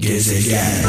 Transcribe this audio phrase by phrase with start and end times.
[0.00, 0.84] Gezegen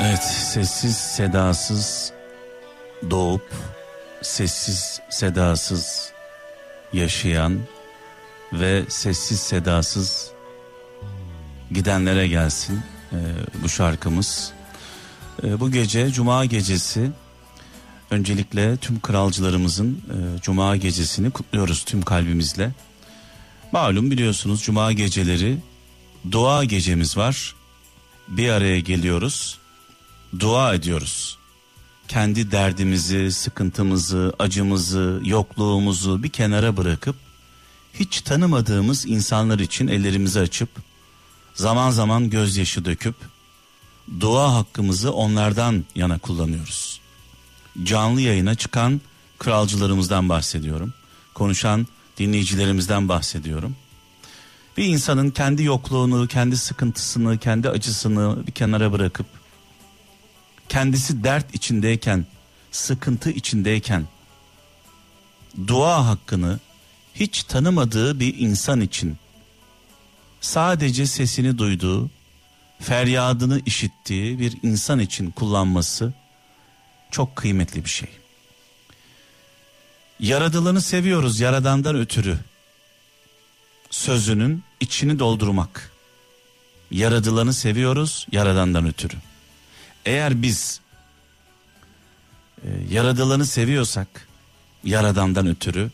[0.00, 2.12] Evet sessiz sedasız
[3.10, 3.52] doğup
[4.22, 6.12] sessiz sedasız
[6.92, 7.58] yaşayan
[8.52, 10.30] ve sessiz sedasız
[11.70, 12.82] gidenlere gelsin
[13.12, 13.18] e,
[13.62, 14.52] bu şarkımız.
[15.42, 17.10] E, bu gece Cuma gecesi
[18.10, 22.72] öncelikle tüm kralcılarımızın e, Cuma gecesini kutluyoruz tüm kalbimizle.
[23.72, 25.58] Malum biliyorsunuz Cuma geceleri
[26.32, 27.54] dua gecemiz var.
[28.28, 29.58] Bir araya geliyoruz,
[30.38, 31.38] dua ediyoruz.
[32.08, 37.16] Kendi derdimizi, sıkıntımızı, acımızı, yokluğumuzu bir kenara bırakıp
[37.94, 40.68] hiç tanımadığımız insanlar için ellerimizi açıp
[41.54, 43.14] zaman zaman gözyaşı döküp
[44.20, 46.99] dua hakkımızı onlardan yana kullanıyoruz.
[47.82, 49.00] Canlı yayına çıkan
[49.38, 50.94] kralcılarımızdan bahsediyorum.
[51.34, 51.86] Konuşan
[52.18, 53.76] dinleyicilerimizden bahsediyorum.
[54.76, 59.26] Bir insanın kendi yokluğunu, kendi sıkıntısını, kendi acısını bir kenara bırakıp
[60.68, 62.26] kendisi dert içindeyken,
[62.70, 64.06] sıkıntı içindeyken
[65.66, 66.58] dua hakkını
[67.14, 69.16] hiç tanımadığı bir insan için
[70.40, 72.10] sadece sesini duyduğu,
[72.80, 76.12] feryadını işittiği bir insan için kullanması
[77.10, 78.08] çok kıymetli bir şey.
[80.20, 82.38] Yaradılanı seviyoruz yaradandan ötürü.
[83.90, 85.92] Sözünün içini doldurmak.
[86.90, 89.16] Yaradılanı seviyoruz yaradandan ötürü.
[90.04, 90.80] Eğer biz
[92.64, 94.28] e, yaradılanı seviyorsak
[94.84, 95.90] yaradandan ötürü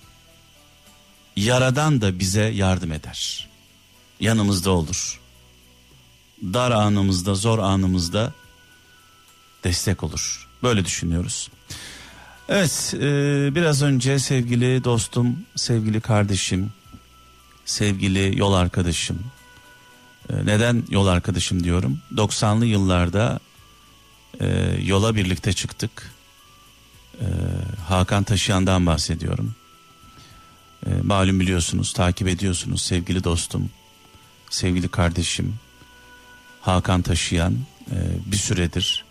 [1.36, 3.48] yaradan da bize yardım eder.
[4.20, 5.20] Yanımızda olur.
[6.42, 8.32] Dar anımızda, zor anımızda
[9.64, 10.45] destek olur.
[10.62, 11.48] Böyle düşünüyoruz.
[12.48, 13.00] Evet, e,
[13.54, 16.72] biraz önce sevgili dostum, sevgili kardeşim,
[17.64, 19.18] sevgili yol arkadaşım.
[20.30, 21.98] E, neden yol arkadaşım diyorum?
[22.14, 23.40] 90'lı yıllarda
[24.40, 26.12] e, yola birlikte çıktık.
[27.20, 27.26] E,
[27.88, 29.54] Hakan Taşıyan'dan bahsediyorum.
[30.86, 33.70] E, malum biliyorsunuz, takip ediyorsunuz sevgili dostum,
[34.50, 35.54] sevgili kardeşim
[36.60, 37.54] Hakan Taşıyan
[37.90, 39.05] e, bir süredir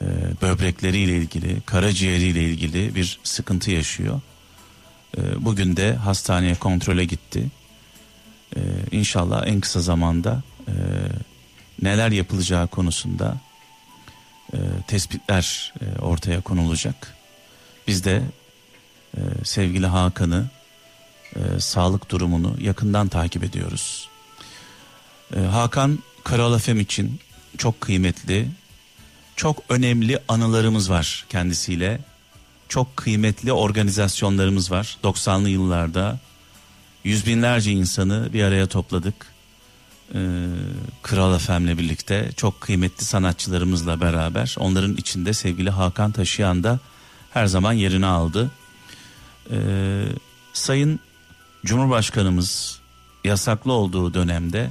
[0.00, 0.04] e,
[0.42, 4.20] böbrekleriyle ilgili, karaciğeriyle ilgili bir sıkıntı yaşıyor.
[5.18, 7.46] E, bugün de hastaneye kontrole gitti.
[8.56, 8.60] E,
[8.92, 10.74] inşallah en kısa zamanda e,
[11.82, 13.36] neler yapılacağı konusunda
[14.52, 17.14] e, tespitler e, ortaya konulacak.
[17.86, 18.22] Biz de
[19.16, 20.46] e, sevgili Hakan'ı
[21.36, 24.08] e, sağlık durumunu yakından takip ediyoruz.
[25.36, 27.20] E, Hakan Kral Efem için
[27.58, 28.48] çok kıymetli,
[29.36, 32.00] çok önemli anılarımız var kendisiyle.
[32.68, 34.98] Çok kıymetli organizasyonlarımız var.
[35.04, 36.18] 90'lı yıllarda
[37.04, 39.14] yüz binlerce insanı bir araya topladık.
[40.14, 40.18] Ee,
[41.02, 46.78] Kral Efem'le birlikte çok kıymetli sanatçılarımızla beraber onların içinde sevgili Hakan Taşıyan da
[47.30, 48.50] her zaman yerini aldı.
[49.50, 50.04] Ee,
[50.52, 51.00] Sayın
[51.64, 52.80] Cumhurbaşkanımız
[53.24, 54.70] yasaklı olduğu dönemde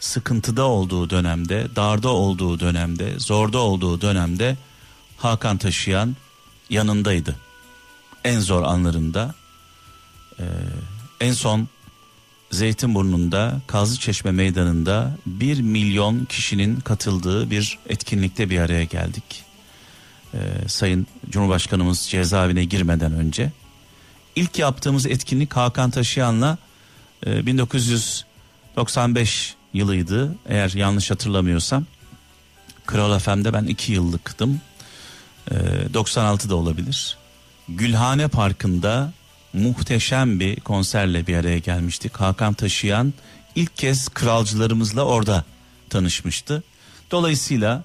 [0.00, 4.56] sıkıntıda olduğu dönemde, darda olduğu dönemde, zorda olduğu dönemde
[5.16, 6.16] Hakan Taşıyan
[6.70, 7.36] yanındaydı.
[8.24, 9.34] En zor anlarında
[10.38, 10.44] e,
[11.20, 11.68] en son
[12.50, 19.44] Zeytinburnu'nda Kazlıçeşme Meydanı'nda bir milyon kişinin katıldığı bir etkinlikte bir araya geldik.
[20.34, 20.38] E,
[20.68, 23.52] Sayın Cumhurbaşkanımız cezaevine girmeden önce.
[24.36, 26.58] ilk yaptığımız etkinlik Hakan Taşıyan'la
[27.26, 31.84] e, 1995 yılıydı eğer yanlış hatırlamıyorsam.
[32.86, 34.60] Kral FM'de ben iki yıllıktım.
[35.50, 35.54] Ee,
[35.94, 37.16] 96'da olabilir.
[37.68, 39.12] Gülhane Parkı'nda
[39.52, 42.16] muhteşem bir konserle bir araya gelmiştik.
[42.16, 43.14] Hakan Taşıyan
[43.54, 45.44] ilk kez kralcılarımızla orada
[45.90, 46.62] tanışmıştı.
[47.10, 47.82] Dolayısıyla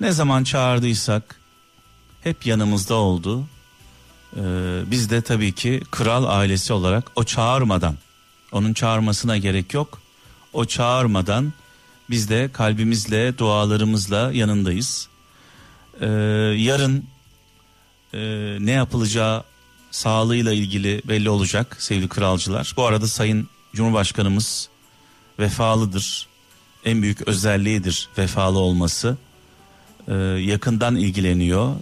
[0.00, 1.40] ne zaman çağırdıysak
[2.22, 3.48] hep yanımızda oldu.
[4.36, 4.40] Ee,
[4.86, 7.96] biz de tabii ki kral ailesi olarak o çağırmadan,
[8.52, 10.00] onun çağırmasına gerek yok
[10.52, 11.52] o çağırmadan
[12.10, 15.08] biz de kalbimizle dualarımızla yanındayız.
[16.00, 16.06] Ee,
[16.56, 17.04] yarın
[18.14, 18.18] e,
[18.60, 19.44] ne yapılacağı
[19.90, 22.74] sağlığıyla ilgili belli olacak sevgili kralcılar.
[22.76, 24.68] Bu arada Sayın Cumhurbaşkanımız
[25.38, 26.28] vefalıdır.
[26.84, 29.16] En büyük özelliğidir vefalı olması.
[30.08, 31.76] Ee, yakından ilgileniyor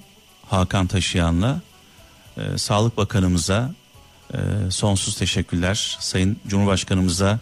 [0.47, 1.61] Hakan Taşıyan'la.
[2.37, 3.75] Ee, Sağlık Bakanımıza
[4.35, 5.97] e, sonsuz teşekkürler.
[6.01, 7.39] Sayın Cumhurbaşkanımıza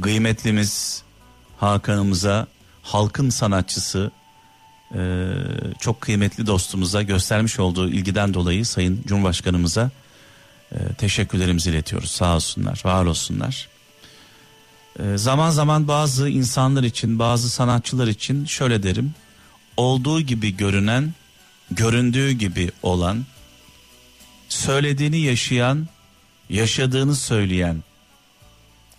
[0.00, 1.02] kıymetlimiz
[1.56, 2.46] Hakan'ımıza
[2.82, 4.10] halkın sanatçısı
[4.94, 5.00] e,
[5.80, 9.90] çok kıymetli dostumuza göstermiş olduğu ilgiden dolayı Sayın Cumhurbaşkanımıza
[10.72, 12.10] e, teşekkürlerimizi iletiyoruz.
[12.10, 13.68] Sağ olsunlar, var olsunlar.
[14.98, 19.14] E, zaman zaman bazı insanlar için, bazı sanatçılar için şöyle derim.
[19.76, 21.14] Olduğu gibi görünen,
[21.70, 23.26] göründüğü gibi olan,
[24.48, 25.88] söylediğini yaşayan,
[26.48, 27.82] yaşadığını söyleyen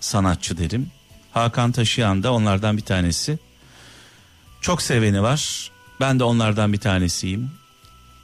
[0.02, 0.92] sanatçı derim.
[1.32, 3.40] Hakan Taşıyan da onlardan bir tanesi.
[4.62, 5.72] Çok seveni var.
[6.00, 7.52] Ben de onlardan bir tanesiyim.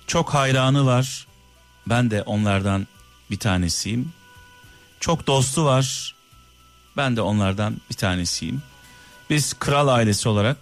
[0.07, 1.27] Çok hayranı var.
[1.87, 2.87] Ben de onlardan
[3.31, 4.11] bir tanesiyim.
[4.99, 6.15] Çok dostu var.
[6.97, 8.61] Ben de onlardan bir tanesiyim.
[9.29, 10.57] Biz kral ailesi olarak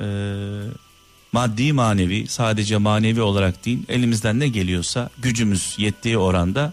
[0.00, 0.06] e,
[1.32, 6.72] maddi manevi sadece manevi olarak değil elimizden ne geliyorsa gücümüz yettiği oranda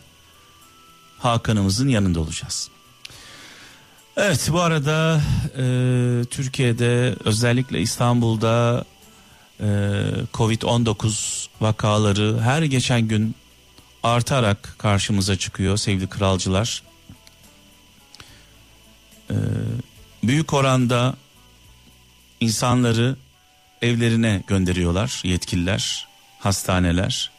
[1.19, 2.69] Hakan'ımızın yanında olacağız.
[4.17, 5.21] Evet bu arada
[5.57, 5.63] e,
[6.29, 8.85] Türkiye'de özellikle İstanbul'da
[9.59, 9.65] e,
[10.33, 13.35] Covid-19 vakaları her geçen gün
[14.03, 16.83] artarak karşımıza çıkıyor sevgili kralcılar.
[19.29, 19.35] E,
[20.23, 21.15] büyük oranda
[22.39, 23.15] insanları
[23.81, 26.07] evlerine gönderiyorlar yetkililer,
[26.39, 27.31] hastaneler.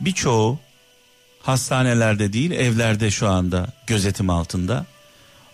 [0.00, 0.58] Birçoğu
[1.42, 4.86] hastanelerde değil evlerde şu anda gözetim altında.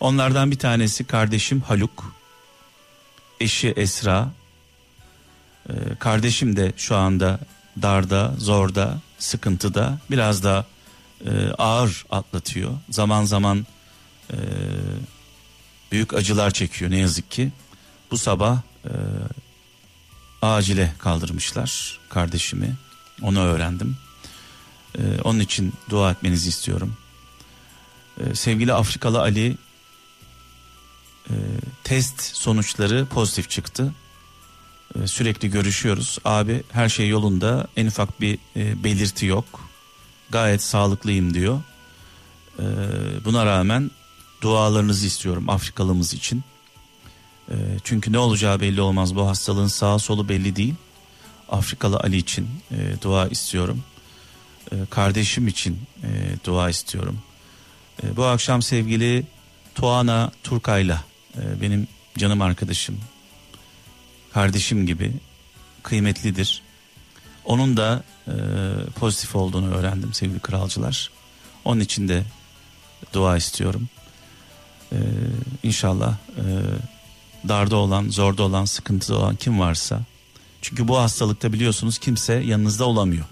[0.01, 2.15] Onlardan bir tanesi kardeşim Haluk,
[3.41, 4.31] eşi Esra.
[5.69, 7.41] Ee, kardeşim de şu anda
[7.83, 10.67] darda, zorda, sıkıntıda, biraz da
[11.27, 12.71] e, ağır atlatıyor.
[12.91, 13.67] Zaman zaman
[14.31, 14.37] e,
[15.93, 17.53] büyük acılar çekiyor ne yazık ki.
[18.11, 18.93] Bu sabah e,
[20.43, 22.77] acile kaldırmışlar kardeşimi.
[23.23, 23.97] Onu öğrendim.
[24.99, 26.97] E, onun için dua etmenizi istiyorum.
[28.21, 29.57] E, sevgili Afrikalı Ali
[31.31, 31.35] e,
[31.85, 33.93] test sonuçları pozitif çıktı.
[35.03, 36.19] E, sürekli görüşüyoruz.
[36.25, 37.67] Abi her şey yolunda.
[37.77, 39.45] En ufak bir e, belirti yok.
[40.31, 41.61] Gayet sağlıklıyım diyor.
[42.59, 42.65] E,
[43.25, 43.91] buna rağmen
[44.41, 46.43] dualarınızı istiyorum Afrikalımız için.
[47.51, 49.17] E, çünkü ne olacağı belli olmaz.
[49.17, 50.75] Bu hastalığın sağı solu belli değil.
[51.49, 53.83] Afrikalı Ali için e, dua istiyorum.
[54.73, 56.09] E, kardeşim için e,
[56.45, 57.19] dua istiyorum.
[58.03, 59.27] E, bu akşam sevgili
[59.75, 61.05] Tuana Turkay'la
[61.61, 61.89] benim
[62.19, 63.01] canım arkadaşım,
[64.33, 65.13] kardeşim gibi
[65.83, 66.63] kıymetlidir.
[67.45, 68.35] Onun da e,
[68.95, 71.11] pozitif olduğunu öğrendim sevgili kralcılar.
[71.65, 72.25] Onun için de
[73.13, 73.89] dua istiyorum.
[74.93, 74.99] E,
[75.63, 76.45] inşallah e,
[77.49, 80.01] darda olan, zorda olan, sıkıntıda olan kim varsa.
[80.63, 83.25] Çünkü bu hastalıkta biliyorsunuz kimse yanınızda olamıyor.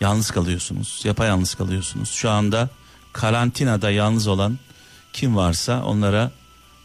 [0.00, 2.10] Yalnız kalıyorsunuz, yapayalnız kalıyorsunuz.
[2.10, 2.68] Şu anda
[3.12, 4.58] karantinada yalnız olan
[5.12, 6.30] kim varsa onlara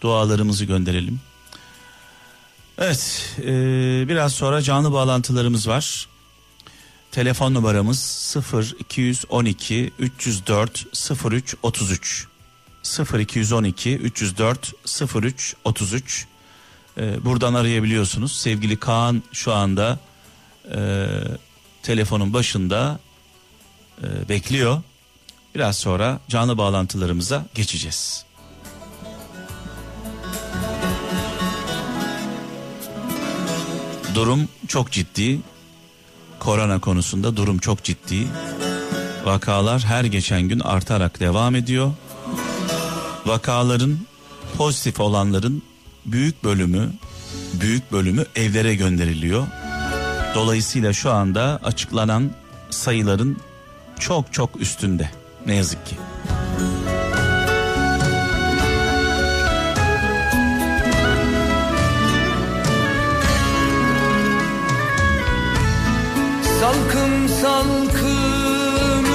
[0.02, 1.20] dualarımızı gönderelim.
[2.78, 3.52] Evet e,
[4.08, 6.08] biraz sonra canlı bağlantılarımız var.
[7.12, 10.86] Telefon numaramız 0 212 304
[11.26, 12.28] 03 33
[12.84, 14.74] 0 212 304
[15.16, 16.28] 03 33
[16.98, 18.32] e, buradan arayabiliyorsunuz.
[18.32, 20.00] Sevgili Kaan şu anda
[20.76, 21.08] e,
[21.84, 23.00] telefonun başında
[24.04, 24.82] e, bekliyor.
[25.56, 28.29] Biraz sonra canlı bağlantılarımıza geçeceğiz.
[34.16, 35.40] Durum çok ciddi.
[36.40, 38.28] Korona konusunda durum çok ciddi.
[39.26, 41.92] Vakalar her geçen gün artarak devam ediyor.
[43.26, 43.98] Vakaların
[44.58, 45.62] pozitif olanların
[46.06, 46.92] büyük bölümü
[47.54, 49.48] büyük bölümü evlere gönderiliyor.
[50.36, 52.32] Dolayısıyla şu anda açıklanan
[52.70, 53.38] sayıların
[54.00, 55.10] çok çok üstünde
[55.46, 55.96] ne yazık ki.
[66.70, 69.06] Salkım salkım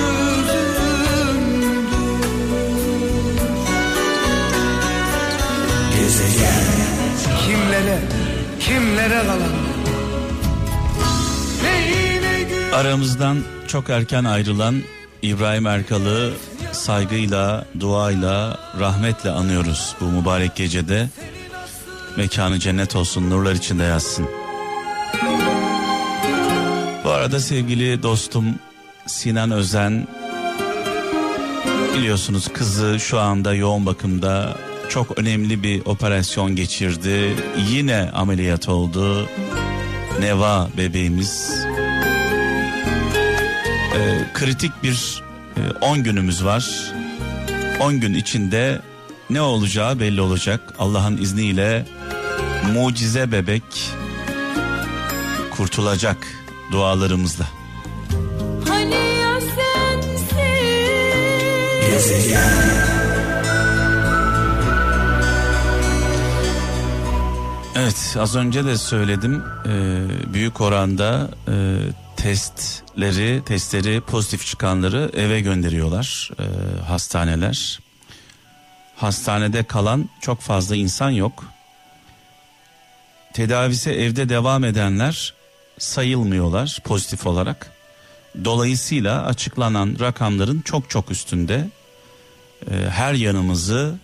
[5.97, 6.65] Gezegen
[7.47, 7.99] Kimlere,
[8.61, 9.39] kimlere kalan
[12.75, 14.83] Aramızdan çok erken ayrılan
[15.23, 16.33] İbrahim Erkal'ı
[16.73, 21.09] saygıyla, duayla, rahmetle anıyoruz bu mübarek gecede.
[22.17, 24.44] Mekanı cennet olsun, nurlar içinde yazsın.
[27.25, 28.45] Arada sevgili dostum
[29.07, 30.09] Sinan Özen
[31.97, 34.57] biliyorsunuz kızı şu anda yoğun bakımda
[34.89, 37.37] çok önemli bir operasyon geçirdi.
[37.71, 39.29] Yine ameliyat oldu.
[40.21, 41.51] Neva bebeğimiz
[43.97, 45.23] e, kritik bir
[45.81, 46.93] 10 e, günümüz var.
[47.81, 48.81] 10 gün içinde
[49.31, 50.61] ne olacağı belli olacak.
[50.79, 51.87] Allah'ın izniyle
[52.75, 53.65] mucize bebek
[55.51, 56.44] kurtulacak
[56.75, 57.47] dualarımızla.
[58.69, 60.35] Hani ya sensin
[67.77, 70.05] Evet az önce de söyledim Ee,
[70.35, 71.55] büyük oranda e,
[72.17, 76.45] testleri testleri pozitif çıkanları eve gönderiyorlar e,
[76.83, 77.81] hastaneler.
[78.97, 81.45] Hastanede kalan çok fazla insan yok.
[83.33, 85.35] Tedavisi evde devam edenler
[85.79, 87.73] sayılmıyorlar pozitif olarak.
[88.45, 91.71] Dolayısıyla açıklanan rakamların çok çok üstünde
[92.71, 93.95] e, her yanımızı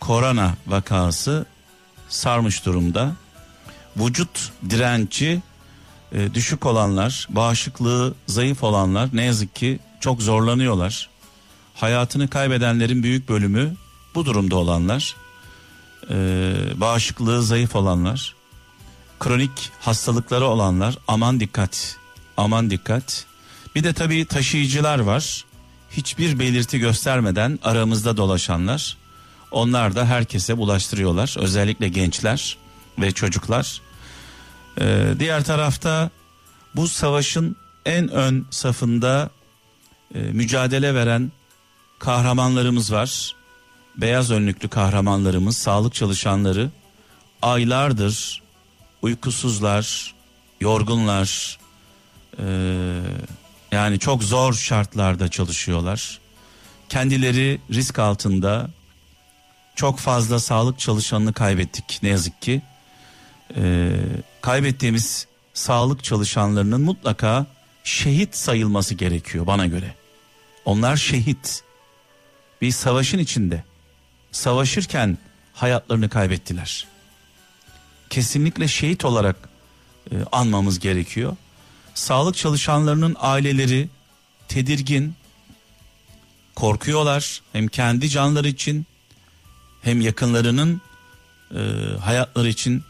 [0.00, 1.46] korona vakası
[2.08, 3.12] sarmış durumda.
[3.96, 5.42] Vücut direnci
[6.12, 11.08] e, düşük olanlar, bağışıklığı zayıf olanlar ne yazık ki çok zorlanıyorlar.
[11.74, 13.74] Hayatını kaybedenlerin büyük bölümü
[14.14, 15.16] bu durumda olanlar.
[16.10, 16.16] E,
[16.76, 18.34] bağışıklığı zayıf olanlar,
[19.24, 21.96] kronik hastalıkları olanlar aman dikkat,
[22.36, 23.26] aman dikkat.
[23.74, 25.44] Bir de tabii taşıyıcılar var.
[25.90, 28.96] Hiçbir belirti göstermeden aramızda dolaşanlar.
[29.50, 31.36] Onlar da herkese bulaştırıyorlar.
[31.38, 32.56] Özellikle gençler
[32.98, 33.80] ve çocuklar.
[34.80, 36.10] Ee, diğer tarafta
[36.76, 39.30] bu savaşın en ön safında
[40.14, 41.32] e, mücadele veren
[41.98, 43.34] kahramanlarımız var.
[43.96, 46.70] Beyaz önlüklü kahramanlarımız, sağlık çalışanları
[47.42, 48.43] aylardır
[49.04, 50.14] uykusuzlar,
[50.60, 51.58] yorgunlar.
[52.38, 52.44] Ee,
[53.72, 56.20] yani çok zor şartlarda çalışıyorlar.
[56.88, 58.70] Kendileri risk altında
[59.74, 62.62] çok fazla sağlık çalışanını kaybettik ne yazık ki.
[63.56, 63.96] Ee,
[64.40, 67.46] kaybettiğimiz sağlık çalışanlarının mutlaka
[67.84, 69.94] şehit sayılması gerekiyor bana göre.
[70.64, 71.64] Onlar şehit.
[72.60, 73.64] Bir savaşın içinde
[74.32, 75.18] savaşırken
[75.52, 76.93] hayatlarını kaybettiler.
[78.10, 79.48] Kesinlikle şehit olarak
[80.10, 81.36] e, anmamız gerekiyor.
[81.94, 83.88] Sağlık çalışanlarının aileleri
[84.48, 85.14] tedirgin,
[86.54, 88.86] korkuyorlar hem kendi canları için
[89.82, 90.80] hem yakınlarının
[91.54, 91.60] e,
[92.00, 92.84] hayatları için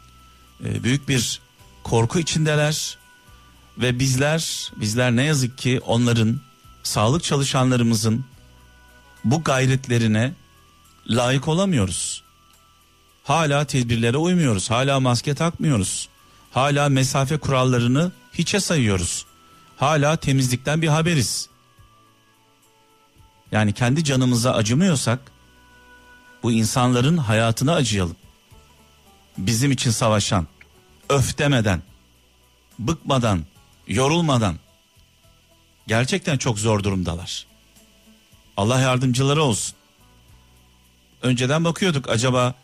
[0.65, 1.41] e, büyük bir
[1.83, 2.99] korku içindeler
[3.79, 6.41] ve bizler bizler ne yazık ki onların
[6.83, 8.25] sağlık çalışanlarımızın
[9.25, 10.33] bu gayretlerine
[11.09, 12.24] layık olamıyoruz.
[13.25, 14.71] Hala tedbirlere uymuyoruz.
[14.71, 16.09] Hala maske takmıyoruz.
[16.53, 19.27] Hala mesafe kurallarını hiçe sayıyoruz.
[19.77, 21.49] Hala temizlikten bir haberiz.
[23.53, 25.19] Yani kendi canımıza acımıyorsak
[26.43, 28.17] bu insanların hayatına acıyalım.
[29.39, 30.47] Bizim için savaşan,
[31.09, 31.83] öf demeden,
[32.79, 33.45] bıkmadan,
[33.89, 34.57] yorulmadan
[35.87, 37.47] gerçekten çok zor durumdalar.
[38.57, 39.75] Allah yardımcıları olsun.
[41.23, 42.55] Önceden bakıyorduk acaba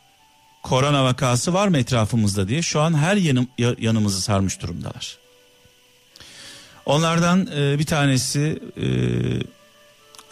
[0.62, 2.62] korona vakası var mı etrafımızda diye.
[2.62, 5.18] Şu an her yanım, ya- yanımızı sarmış durumdalar.
[6.86, 8.86] Onlardan e, bir tanesi e,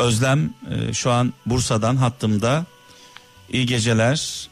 [0.03, 2.65] Özlem e, şu an Bursa'dan hattımda.
[3.53, 4.49] İyi geceler.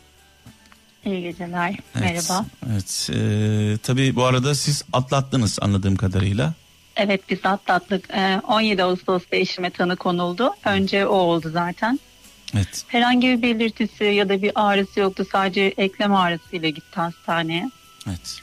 [1.04, 1.68] İyi geceler.
[1.71, 2.45] Evet, Merhaba.
[2.73, 3.11] Evet.
[3.12, 6.52] e, tabii bu arada siz atlattınız anladığım kadarıyla.
[6.97, 8.11] Evet biz atlattık.
[8.11, 10.50] Ee, 17 Ağustos'ta eşime tanı konuldu.
[10.64, 12.00] Önce o oldu zaten.
[12.54, 12.84] Evet.
[12.88, 15.26] Herhangi bir belirtisi ya da bir ağrısı yoktu.
[15.32, 17.70] Sadece eklem ağrısıyla gitti hastaneye.
[18.08, 18.42] Evet.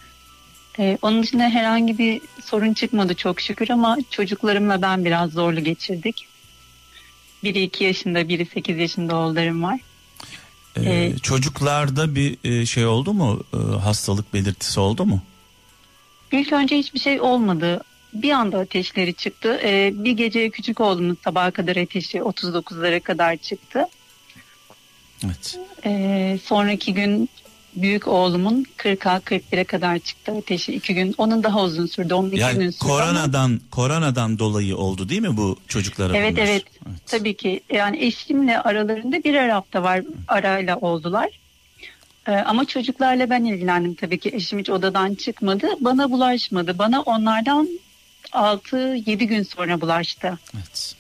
[0.79, 6.27] Ee, onun dışında herhangi bir sorun çıkmadı çok şükür ama çocuklarımla ben biraz zorlu geçirdik.
[7.43, 9.79] Biri 2 yaşında, biri 8 yaşında oğullarım var.
[10.75, 13.43] E, Ee, çocuklarda bir e, şey oldu mu?
[13.53, 15.22] E, hastalık belirtisi oldu mu?
[16.31, 17.81] İlk önce hiçbir şey olmadı.
[18.13, 19.60] Bir anda ateşleri çıktı.
[19.63, 23.86] Ee, bir gece küçük oğlumun sabaha kadar ateşi 39'lara kadar çıktı.
[25.25, 25.60] Evet.
[25.86, 27.29] Ee, sonraki gün
[27.75, 31.15] büyük oğlumun 40'a 41'e kadar çıktı ateşi iki gün.
[31.17, 32.13] Onun daha uzun sürdü.
[32.13, 36.32] Onun iki gün Yani sürdü ama- koronadan koronadan dolayı oldu değil mi bu çocuklara Evet
[36.38, 36.43] bunlar?
[36.48, 36.63] evet
[37.05, 41.29] tabii ki yani eşimle aralarında birer hafta var arayla oldular.
[42.27, 47.70] Ee, ama çocuklarla ben ilgilendim tabii ki eşim hiç odadan çıkmadı bana bulaşmadı bana onlardan
[48.34, 50.40] 6-7 gün sonra bulaştı.
[50.56, 50.96] Evet.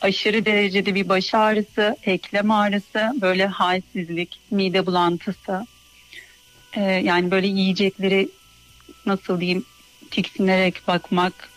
[0.00, 5.66] Aşırı derecede bir baş ağrısı, eklem ağrısı, böyle halsizlik, mide bulantısı.
[6.72, 8.28] Ee, yani böyle yiyecekleri
[9.06, 9.64] nasıl diyeyim
[10.10, 11.50] tiksinerek bakmak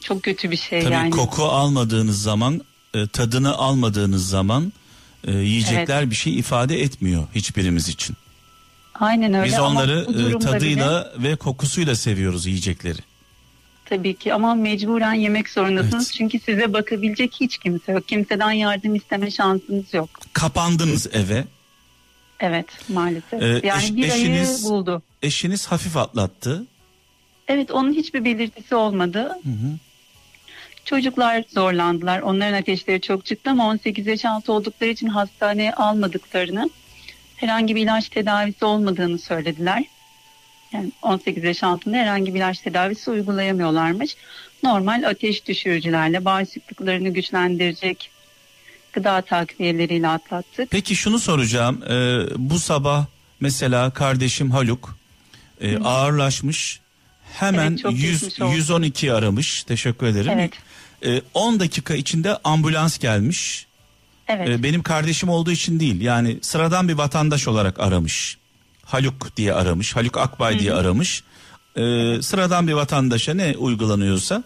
[0.00, 1.10] çok kötü bir şey Tabii yani.
[1.10, 2.60] koku almadığınız zaman,
[2.94, 4.72] e, tadını almadığınız zaman
[5.26, 8.16] e, yiyecekler bir şey ifade etmiyor hiçbirimiz için.
[8.94, 12.98] Aynen öyle Biz onları e, tadıyla bile ve kokusuyla seviyoruz yiyecekleri.
[13.86, 16.06] Tabii ki ama mecburen yemek zorundasınız.
[16.06, 16.14] Evet.
[16.18, 18.08] Çünkü size bakabilecek hiç kimse yok.
[18.08, 20.08] Kimseden yardım isteme şansınız yok.
[20.32, 21.44] Kapandınız eve.
[22.40, 23.42] Evet maalesef.
[23.42, 25.02] Ee, yani eş- bir eşiniz- ayı buldu.
[25.22, 26.64] Eşiniz hafif atlattı.
[27.48, 29.18] Evet onun hiçbir belirtisi olmadı.
[29.44, 29.76] Hı hı.
[30.84, 32.20] Çocuklar zorlandılar.
[32.20, 36.70] Onların ateşleri çok çıktı ama 18 yaş altı oldukları için hastaneye almadıklarını,
[37.36, 39.84] herhangi bir ilaç tedavisi olmadığını söylediler.
[40.72, 44.16] Yani 18 yaş altında herhangi bir ilaç tedavisi uygulayamıyorlarmış.
[44.62, 48.10] Normal ateş düşürücülerle bağışıklıklarını güçlendirecek
[48.92, 50.70] gıda takviyeleriyle atlattık.
[50.70, 51.82] Peki şunu soracağım.
[51.90, 53.06] Ee, bu sabah
[53.40, 54.98] mesela kardeşim Haluk
[55.60, 56.80] e, ağırlaşmış.
[57.32, 58.54] Hemen Evet, çok 100, geçmiş olsun.
[58.54, 59.64] 112 aramış.
[59.64, 60.32] Teşekkür ederim.
[60.34, 60.52] Evet.
[61.04, 63.66] Ee, 10 dakika içinde ambulans gelmiş.
[64.28, 64.48] Evet.
[64.48, 66.00] Ee, benim kardeşim olduğu için değil.
[66.00, 68.38] Yani sıradan bir vatandaş olarak aramış.
[68.86, 69.96] Haluk diye aramış.
[69.96, 71.22] Haluk Akbay diye aramış.
[71.76, 74.44] Ee, sıradan bir vatandaşa ne uygulanıyorsa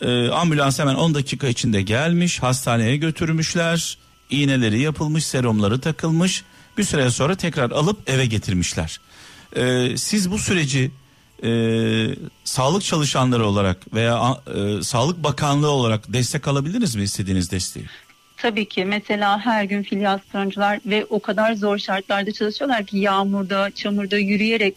[0.00, 2.42] e, ambulans hemen 10 dakika içinde gelmiş.
[2.42, 3.98] Hastaneye götürmüşler.
[4.30, 6.44] İğneleri yapılmış, serumları takılmış.
[6.78, 9.00] Bir süre sonra tekrar alıp eve getirmişler.
[9.56, 10.90] Ee, siz bu süreci
[11.44, 11.50] e,
[12.44, 17.86] sağlık çalışanları olarak veya e, Sağlık Bakanlığı olarak destek alabildiniz mi istediğiniz desteği?
[18.36, 24.18] Tabii ki mesela her gün filyasyoncılar ve o kadar zor şartlarda çalışıyorlar ki yağmurda, çamurda
[24.18, 24.74] yürüyerek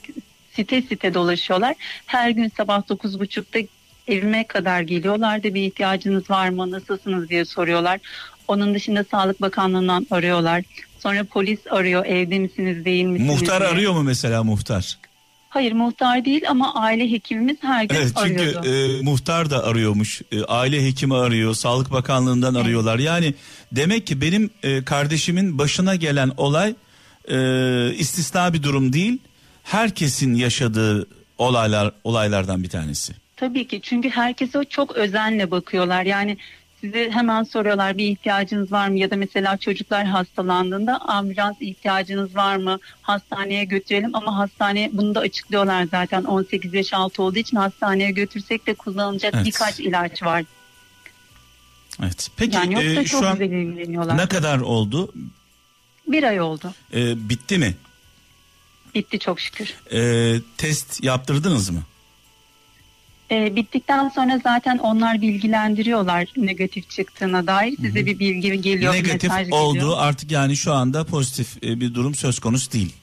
[0.51, 1.75] site site dolaşıyorlar.
[2.05, 3.67] Her gün sabah 9.30'da
[4.07, 7.99] evime kadar geliyorlar da bir ihtiyacınız var mı, nasılsınız diye soruyorlar.
[8.47, 10.63] Onun dışında Sağlık Bakanlığı'ndan arıyorlar.
[10.99, 13.69] Sonra polis arıyor evde misiniz değil misiniz Muhtar diye.
[13.69, 14.97] arıyor mu mesela muhtar?
[15.49, 18.67] Hayır muhtar değil ama aile hekimimiz her gün Evet çünkü arıyordu.
[18.99, 20.21] e, muhtar da arıyormuş.
[20.31, 22.99] E, aile hekimi arıyor, Sağlık Bakanlığı'ndan arıyorlar.
[22.99, 23.33] Yani
[23.71, 26.75] demek ki benim e, kardeşimin başına gelen olay
[27.31, 27.37] e,
[27.93, 29.17] istisna bir durum değil.
[29.63, 33.13] Herkesin yaşadığı olaylar olaylardan bir tanesi.
[33.35, 36.03] Tabii ki çünkü herkese çok özenle bakıyorlar.
[36.03, 36.37] Yani
[36.81, 42.55] size hemen soruyorlar bir ihtiyacınız var mı ya da mesela çocuklar hastalandığında ambulans ihtiyacınız var
[42.55, 48.11] mı hastaneye götürelim ama hastaneye bunu da açıklıyorlar zaten 18 yaş altı olduğu için hastaneye
[48.11, 49.45] götürsek de kullanılacak Evet.
[49.45, 50.43] birkaç ilaç var.
[52.03, 52.31] Evet.
[52.37, 53.39] Peki yani e, çok şu an
[54.17, 55.13] ne kadar oldu?
[56.07, 56.73] Bir ay oldu.
[56.93, 57.75] E, bitti mi?
[58.95, 59.75] Bitti çok şükür.
[59.91, 61.83] E, test yaptırdınız mı?
[63.31, 67.75] Ee, bittikten sonra zaten onlar bilgilendiriyorlar negatif çıktığına dair.
[67.75, 68.93] Size bir bilgi geliyor.
[68.93, 69.61] Negatif mesaj geliyor.
[69.61, 72.93] olduğu artık yani şu anda pozitif e, bir durum söz konusu değil.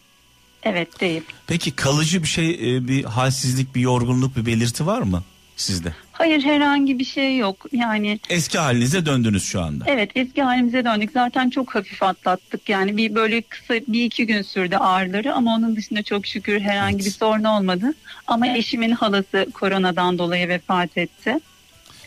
[0.62, 1.23] Evet değil.
[1.47, 5.23] Peki kalıcı bir şey, e, bir halsizlik, bir yorgunluk, bir belirti var mı
[5.57, 5.92] sizde?
[6.12, 7.66] Hayır herhangi bir şey yok.
[7.73, 9.85] Yani Eski halinize döndünüz şu anda.
[9.88, 11.11] evet eski halimize döndük.
[11.12, 12.69] Zaten çok hafif atlattık.
[12.69, 17.05] Yani bir böyle kısa bir iki gün sürdü ağrıları ama onun dışında çok şükür herhangi
[17.05, 17.95] bir sorun olmadı.
[18.27, 21.38] Ama eşimin halası koronadan dolayı vefat etti.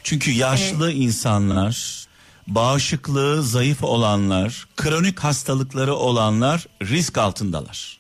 [0.04, 2.06] Çünkü yaşlı insanlar,
[2.48, 8.00] bağışıklığı zayıf olanlar, kronik hastalıkları olanlar risk altındalar.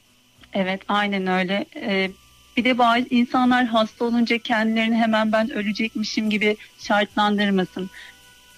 [0.54, 1.66] Evet aynen öyle.
[1.76, 2.12] Ee,
[2.60, 7.90] bir de bazı insanlar hasta olunca kendilerini hemen ben ölecekmişim gibi şartlandırmasın.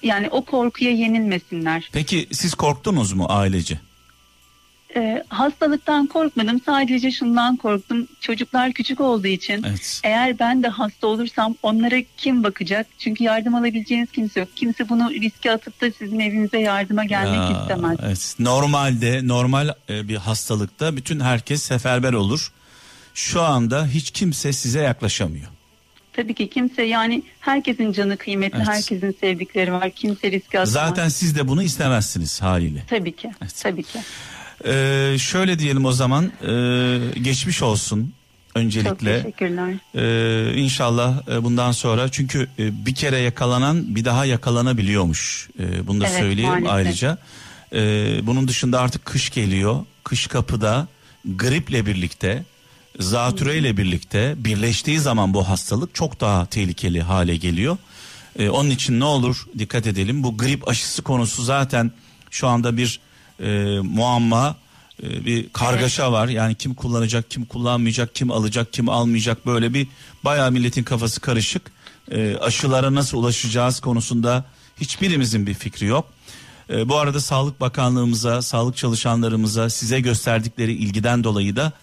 [0.04, 1.90] Yani o korkuya yenilmesinler.
[1.94, 3.80] Peki siz korktunuz mu ailece?
[4.96, 6.62] Ee, hastalıktan korkmadım.
[6.66, 8.08] Sadece şundan korktum.
[8.22, 10.02] Çocuklar küçük olduğu için Evet.
[10.04, 12.88] eğer ben de hasta olursam onlara kim bakacak?
[13.00, 14.50] Çünkü yardım alabileceğiniz kimse yok.
[14.56, 17.98] Kimse bunu riske atıp da sizin evinize yardıma gelmek Ya, istemez.
[18.04, 18.36] Evet.
[18.40, 22.52] Normalde normal e, bir hastalıkta bütün herkes seferber olur.
[23.14, 25.48] Şu anda hiç kimse size yaklaşamıyor.
[26.14, 28.68] Tabii ki kimse yani herkesin canı kıymetli, Evet.
[28.68, 29.92] herkesin sevdikleri var.
[29.92, 30.72] Kimse riske atamaz.
[30.72, 32.84] Zaten siz de bunu istemezsiniz haliyle.
[32.90, 33.32] Tabii ki.
[33.42, 33.56] Evet.
[33.64, 34.00] Tabii ki.
[34.66, 38.14] Ee, şöyle diyelim o zaman e, geçmiş olsun
[38.48, 39.18] Çok öncelikle.
[39.22, 39.74] teşekkürler.
[39.96, 45.50] Ee, inşallah e, bundan sonra çünkü e, bir kere yakalanan bir daha yakalanabiliyormuş.
[45.60, 46.72] Ee, bunu da Evet, söyleyeyim maalesef.
[46.72, 47.18] ayrıca.
[47.74, 49.86] Ee, bunun dışında artık kış geliyor.
[50.04, 50.88] Kış kapıda
[51.26, 52.44] griple birlikte,
[53.00, 57.78] zatüreyle birlikte birleştiği zaman bu hastalık çok daha tehlikeli hale geliyor.
[58.40, 60.24] Ee, onun için ne olur dikkat edelim.
[60.24, 61.92] Bu grip aşısı konusu zaten
[62.32, 63.00] şu anda bir
[63.40, 64.56] e, muamma,
[65.04, 66.28] e, bir kargaşa var.
[66.28, 69.88] Yani kim kullanacak, kim kullanmayacak, kim alacak, kim almayacak böyle bir
[70.24, 71.72] bayağı milletin kafası karışık.
[72.12, 74.46] E, aşılara nasıl ulaşacağız konusunda
[74.82, 76.14] hiçbirimizin bir fikri yok.
[76.70, 81.74] E, bu arada Sağlık Bakanlığımıza, sağlık çalışanlarımıza size gösterdikleri ilgiden dolayı da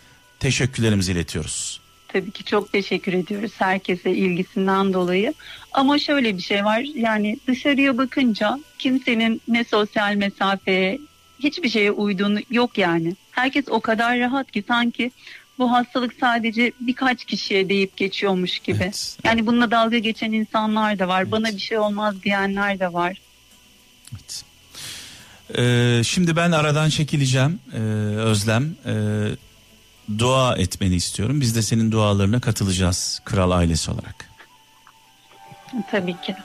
[0.41, 1.81] teşekkürlerimizi iletiyoruz.
[2.09, 5.35] Tabii ki çok teşekkür ediyoruz herkese ilgisinden dolayı.
[5.73, 10.99] Ama şöyle bir şey var yani dışarıya bakınca kimsenin ne sosyal mesafeye
[11.39, 13.17] hiçbir şeye uyduğunu yok yani.
[13.31, 15.11] Herkes o kadar rahat ki sanki
[15.59, 18.83] bu hastalık sadece birkaç kişiye deyip geçiyormuş gibi.
[18.83, 19.19] Evet.
[19.25, 21.31] Yani bununla dalga geçen insanlar da var.
[21.31, 23.21] Bana bir şey olmaz diyenler de var.
[24.13, 24.45] Evet.
[25.59, 27.79] Ee, şimdi ben aradan çekileceğim ee,
[28.17, 28.77] Özlem.
[28.87, 28.93] Ee,
[30.19, 31.41] dua etmeni istiyorum.
[31.41, 34.29] Biz de senin dualarına katılacağız kral ailesi olarak.
[35.91, 36.37] Tabii ki.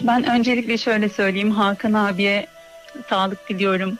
[0.00, 1.50] Ben öncelikle şöyle söyleyeyim.
[1.50, 2.46] Hakan abiye
[3.08, 3.98] sağlık diliyorum.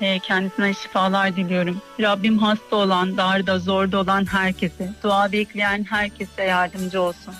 [0.00, 1.82] Ee, kendisine şifalar diliyorum.
[2.00, 7.34] Rabbim hasta olan, darda, zorda olan herkese, dua bekleyen herkese yardımcı olsun.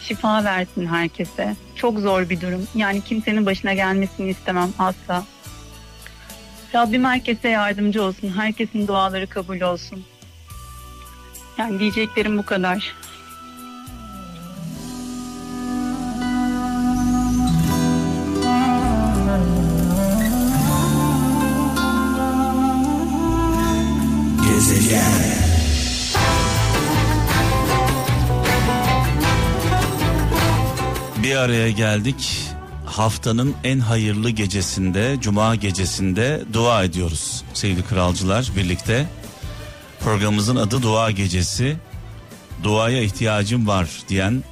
[0.00, 1.56] Şifa versin herkese.
[1.76, 2.68] Çok zor bir durum.
[2.74, 5.24] Yani kimsenin başına gelmesini istemem asla.
[6.74, 8.28] Rabbim herkese yardımcı olsun.
[8.36, 10.04] Herkesin duaları kabul olsun.
[11.58, 12.94] Yani diyeceklerim bu kadar.
[24.42, 25.24] Gezegen.
[31.22, 32.53] Bir araya geldik.
[32.86, 39.06] Haftanın en hayırlı gecesinde, cuma gecesinde dua ediyoruz sevgili kralcılar birlikte.
[40.00, 41.76] Programımızın adı Dua Gecesi.
[42.62, 44.44] Duaya ihtiyacım var diyen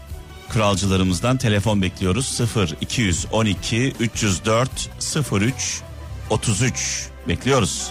[0.48, 2.26] kralcılarımızdan telefon bekliyoruz.
[2.26, 4.90] 0 212 304
[5.32, 5.82] 03
[6.30, 7.90] 33 bekliyoruz.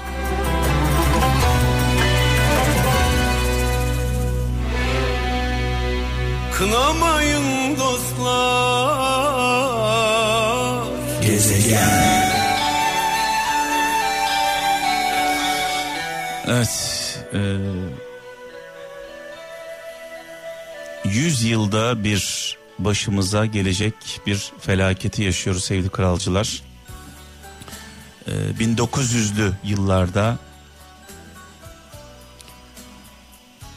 [6.58, 9.50] Kınamayın dostlar
[11.41, 12.32] Gezegen.
[16.47, 17.25] Evet.
[17.34, 17.58] E,
[21.10, 23.93] 100 yılda bir başımıza gelecek
[24.25, 26.62] bir felaketi yaşıyoruz sevgili kralcılar.
[28.27, 30.38] E, 1900'lü yıllarda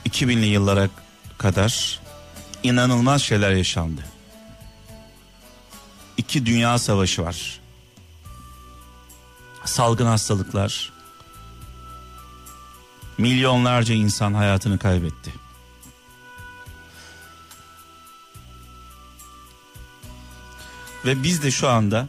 [0.08, 0.88] 2000'li yıllara
[1.38, 2.00] kadar
[2.62, 4.13] inanılmaz şeyler yaşandı.
[6.34, 7.60] İki dünya savaşı var.
[9.64, 10.92] Salgın hastalıklar,
[13.18, 15.34] milyonlarca insan hayatını kaybetti.
[21.04, 22.08] Ve biz de şu anda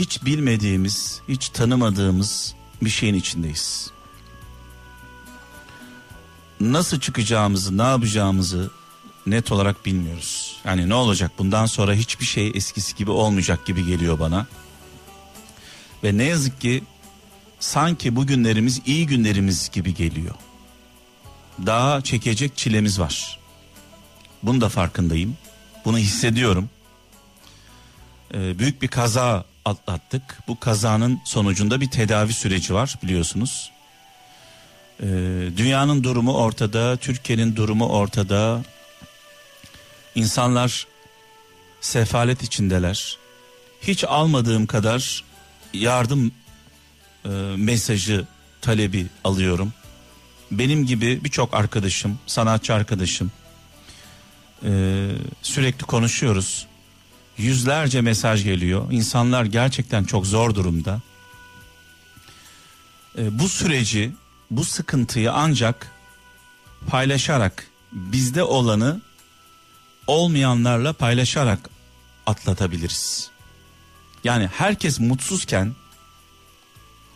[0.00, 3.90] hiç bilmediğimiz, hiç tanımadığımız bir şeyin içindeyiz.
[6.60, 8.70] Nasıl çıkacağımızı, ne yapacağımızı
[9.26, 10.56] net olarak bilmiyoruz.
[10.64, 14.46] Yani ne olacak bundan sonra hiçbir şey eskisi gibi olmayacak gibi geliyor bana.
[16.04, 16.82] Ve ne yazık ki
[17.60, 20.34] sanki bu günlerimiz iyi günlerimiz gibi geliyor.
[21.66, 23.38] Daha çekecek çilemiz var.
[24.42, 25.36] Bunu da farkındayım.
[25.84, 26.70] Bunu hissediyorum.
[28.34, 30.38] Ee, büyük bir kaza atlattık.
[30.48, 33.70] Bu kazanın sonucunda bir tedavi süreci var biliyorsunuz.
[35.00, 35.06] Ee,
[35.56, 38.62] dünyanın durumu ortada, Türkiye'nin durumu ortada.
[40.14, 40.86] İnsanlar
[41.80, 43.18] sefalet içindeler.
[43.82, 45.24] Hiç almadığım kadar
[45.72, 46.32] yardım
[47.24, 48.26] e, mesajı
[48.60, 49.72] talebi alıyorum.
[50.50, 53.30] Benim gibi birçok arkadaşım, sanatçı arkadaşım
[54.64, 54.70] e,
[55.42, 56.66] sürekli konuşuyoruz.
[57.38, 58.92] Yüzlerce mesaj geliyor.
[58.92, 61.00] İnsanlar gerçekten çok zor durumda.
[63.18, 64.12] E, bu süreci,
[64.50, 65.90] bu sıkıntıyı ancak
[66.86, 69.00] paylaşarak, bizde olanı
[70.06, 71.70] olmayanlarla paylaşarak
[72.26, 73.30] atlatabiliriz.
[74.24, 75.74] Yani herkes mutsuzken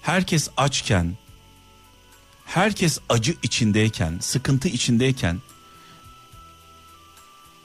[0.02, 1.16] herkes açken,
[2.44, 5.40] herkes acı içindeyken, sıkıntı içindeyken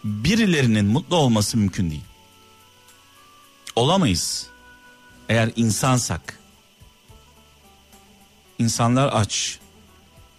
[0.04, 2.04] birilerinin mutlu olması mümkün değil.
[3.76, 4.48] Olamayız.
[5.30, 6.40] Eğer insansak.
[8.60, 9.60] İnsanlar aç.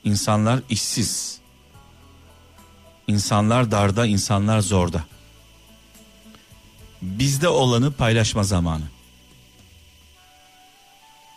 [0.05, 1.41] İnsanlar işsiz.
[3.09, 5.05] İnsanlar darda, insanlar zorda.
[7.03, 8.85] Bizde olanı paylaşma zamanı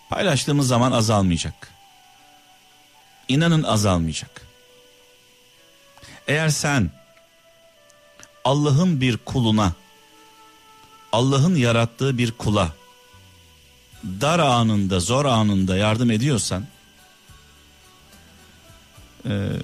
[0.09, 1.73] paylaştığımız zaman azalmayacak.
[3.27, 4.47] İnanın azalmayacak.
[6.27, 6.91] Eğer sen
[8.43, 9.73] Allah'ın bir kuluna,
[11.11, 12.69] Allah'ın yarattığı bir kula
[14.03, 16.67] dar anında, zor anında yardım ediyorsan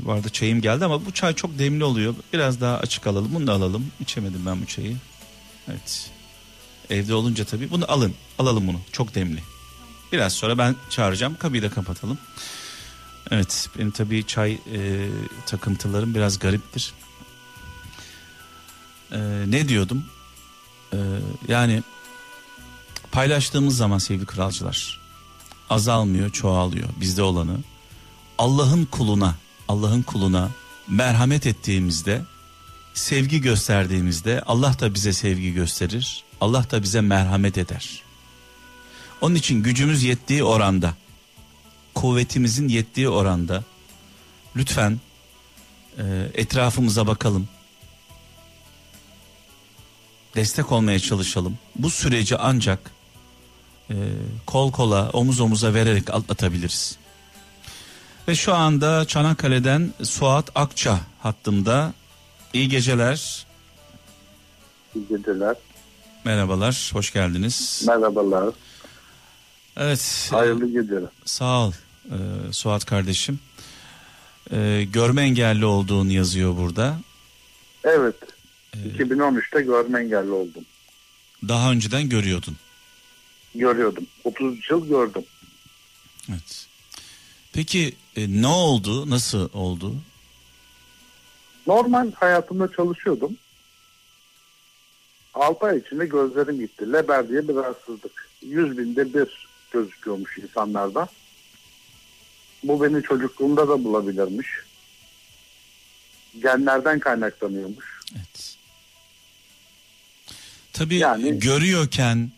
[0.02, 2.16] bu arada çayım geldi ama bu çay çok demli oluyor.
[2.34, 3.32] Biraz daha açık alalım.
[3.34, 3.92] Bunu da alalım.
[4.00, 4.98] İçemedim ben bu çayı.
[5.70, 6.12] Evet.
[6.90, 8.14] Evde olunca tabii bunu alın.
[8.40, 8.80] Alalım bunu.
[8.92, 9.44] Çok demli.
[10.12, 11.36] Biraz sonra ben çağıracağım.
[11.36, 12.18] Kapıyı da kapatalım.
[13.32, 15.08] Evet benim tabii çay e,
[15.46, 16.94] takıntılarım biraz gariptir.
[19.12, 20.06] E, ne diyordum?
[20.94, 20.98] E,
[21.48, 21.84] yani
[23.12, 25.02] paylaştığımız zaman sevgili kralcılar
[25.70, 27.58] azalmıyor çoğalıyor bizde olanı.
[28.38, 29.36] Allah'ın kuluna
[29.72, 30.52] Allah'ın kuluna
[30.88, 32.22] merhamet ettiğimizde
[32.94, 36.24] sevgi gösterdiğimizde Allah da bize sevgi gösterir.
[36.42, 38.04] Allah da bize merhamet eder.
[39.22, 40.94] Onun için gücümüz yettiği oranda,
[41.94, 43.64] kuvvetimizin yettiği oranda
[44.56, 45.00] lütfen
[45.98, 46.04] e,
[46.34, 47.48] etrafımıza bakalım.
[50.36, 51.58] Destek olmaya çalışalım.
[51.76, 52.92] Bu süreci ancak
[53.90, 53.96] e,
[54.46, 56.98] kol kola, omuz omuza vererek atlatabiliriz.
[58.28, 61.94] Ve şu anda Çanakkale'den Suat Akça hattımda.
[62.54, 63.46] İyi geceler.
[64.96, 65.56] İyi geceler.
[66.26, 67.84] Merhabalar, hoş geldiniz.
[67.88, 68.54] Merhabalar.
[69.78, 70.28] Evet.
[70.32, 71.10] Hayırlı geceler.
[71.26, 71.72] Sağ ol
[72.06, 72.18] e,
[72.54, 73.40] Suat kardeşim.
[74.52, 77.00] E, görme engelli olduğun yazıyor burada.
[77.84, 78.16] Evet.
[78.76, 80.64] 2013'te görme engelli oldum.
[81.48, 82.58] Daha önceden görüyordun.
[83.56, 84.06] Görüyordum.
[84.24, 85.24] 33 yıl gördüm.
[86.30, 86.68] Evet.
[87.54, 89.10] Peki e, ne oldu?
[89.10, 89.96] Nasıl oldu?
[91.68, 93.38] Normal hayatımda çalışıyordum.
[95.34, 96.94] 6 ay içinde gözlerim gitti.
[96.94, 98.30] Leber diye bir rahatsızlık.
[98.42, 101.08] 100 binde bir gözüküyormuş insanlarda.
[102.64, 104.48] Bu beni çocukluğumda da bulabilirmiş.
[106.42, 108.00] Genlerden kaynaklanıyormuş.
[108.16, 108.56] Evet.
[110.74, 112.32] Tabii Yani- görüyorken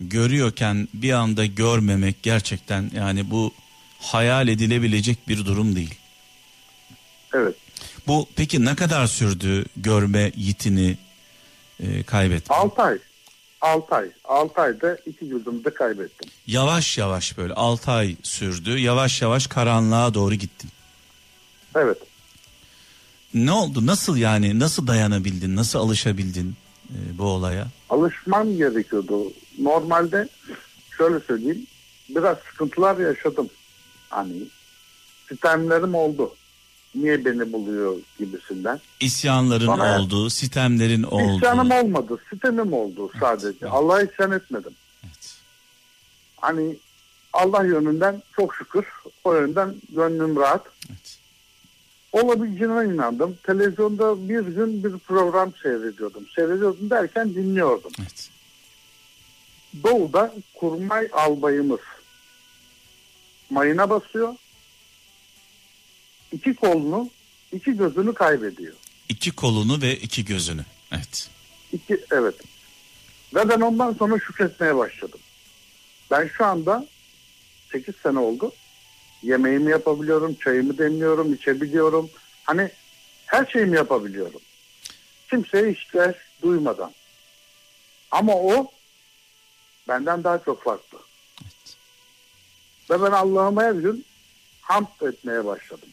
[0.00, 3.52] görüyorken bir anda görmemek gerçekten yani bu
[4.00, 5.94] hayal edilebilecek bir durum değil.
[7.34, 7.54] Evet.
[8.06, 10.96] Bu peki ne kadar sürdü görme yitini
[11.80, 12.56] e, kaybetme?
[12.56, 12.98] 6 ay.
[13.60, 14.10] 6 ay.
[14.24, 15.30] 6 ayda iki
[15.64, 16.30] de kaybettim.
[16.46, 18.78] Yavaş yavaş böyle 6 ay sürdü.
[18.78, 20.70] Yavaş yavaş karanlığa doğru gittin.
[21.76, 21.98] Evet.
[23.34, 23.86] Ne oldu?
[23.86, 24.58] Nasıl yani?
[24.58, 25.56] Nasıl dayanabildin?
[25.56, 26.56] Nasıl alışabildin
[26.90, 27.66] e, bu olaya?
[27.90, 29.32] alışmam gerekiyordu.
[29.58, 30.28] Normalde
[30.96, 31.66] şöyle söyleyeyim
[32.08, 33.48] biraz sıkıntılar yaşadım.
[34.10, 34.42] Hani
[35.28, 36.34] sistemlerim oldu.
[36.94, 38.80] Niye beni buluyor gibisinden.
[39.00, 41.36] İsyanların Bana- oldu, sitemlerin oldu.
[41.36, 42.18] İsyanım olmadı.
[42.30, 43.48] Sistemim oldu sadece.
[43.62, 43.72] evet.
[43.72, 44.72] Allah'a isyan etmedim.
[45.04, 45.34] Evet.
[46.36, 46.76] Hani
[47.32, 48.84] Allah yönünden çok şükür
[49.24, 50.66] o yönden gönlüm rahat.
[50.90, 51.18] Evet.
[52.12, 53.36] Olabileceğine inandım.
[53.42, 56.26] Televizyonda bir gün bir program seyrediyordum.
[56.36, 57.92] Seyrediyordum derken dinliyordum.
[58.00, 58.30] Evet.
[59.84, 61.80] Doğu'da kurmay albayımız
[63.50, 64.34] mayına basıyor.
[66.32, 67.10] İki kolunu,
[67.52, 68.74] iki gözünü kaybediyor.
[69.08, 70.64] İki kolunu ve iki gözünü.
[70.92, 71.30] Evet.
[71.72, 72.34] İki, evet.
[73.34, 75.20] Ve ben ondan sonra şükretmeye başladım.
[76.10, 76.86] Ben şu anda
[77.72, 78.52] 8 sene oldu.
[79.22, 82.10] Yemeğimi yapabiliyorum, çayımı demliyorum, içebiliyorum.
[82.44, 82.70] Hani
[83.26, 84.40] her şeyimi yapabiliyorum.
[85.30, 86.92] Kimseye ihtiyaç duymadan.
[88.10, 88.70] Ama o
[89.88, 90.98] benden daha çok farklı.
[92.90, 94.04] Ve ben Allah'ıma her gün
[94.60, 95.88] hamd etmeye başladım.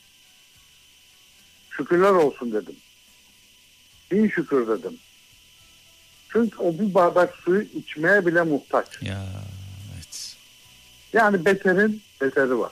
[1.70, 2.76] Şükürler olsun dedim.
[4.12, 4.98] Bin şükür dedim.
[6.30, 8.88] Çünkü o bir bardak suyu içmeye bile muhtaç.
[9.02, 9.26] Ya
[9.96, 10.36] evet.
[11.14, 12.72] Yani beterin beteri var.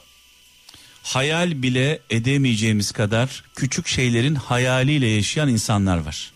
[1.04, 6.34] Hayal bile edemeyeceğimiz kadar küçük şeylerin hayaliyle yaşayan insanlar var.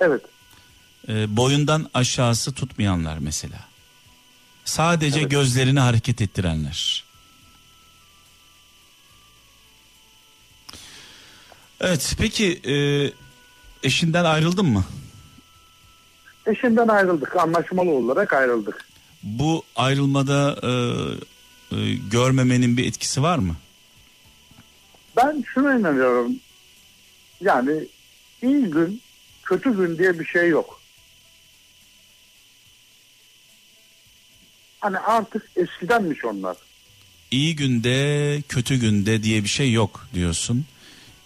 [0.00, 0.22] Evet.
[1.08, 3.71] Ee, boyundan aşağısı tutmayanlar mesela.
[4.64, 5.30] Sadece Evet.
[5.30, 7.04] gözlerini hareket ettirenler.
[11.80, 12.74] Evet peki e,
[13.86, 14.84] eşinden ayrıldın mı?
[16.46, 17.36] Eşimden ayrıldık.
[17.36, 18.86] Anlaşmalı olarak ayrıldık.
[19.22, 20.70] Bu ayrılmada e,
[21.76, 23.56] e, görmemenin bir etkisi var mı?
[25.16, 26.32] Ben şuna inanıyorum.
[27.40, 27.72] Yani
[28.42, 29.00] iyi gün,
[29.44, 30.81] kötü gün diye bir şey yok.
[34.82, 36.56] Hani artık eskidenmiş onlar.
[37.30, 40.64] İyi günde kötü günde diye bir şey yok diyorsun.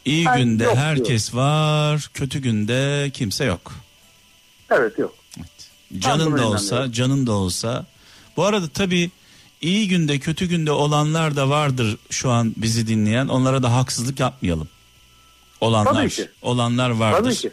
[0.05, 3.73] İyi Ben günde yok herkes var, kötü günde kimse yok.
[4.71, 5.15] Evet yok.
[5.99, 6.93] Canın buna da olsa, inanıyorum.
[6.93, 7.87] canın da olsa.
[8.37, 9.11] Bu arada tabii
[9.61, 13.29] iyi günde kötü günde olanlar da vardır şu an bizi dinleyen.
[13.29, 14.69] Onlara da haksızlık yapmayalım.
[15.61, 16.29] Olanlar, Tabii ki.
[16.43, 17.23] olanlar vardır.
[17.25, 17.51] Tabii ki.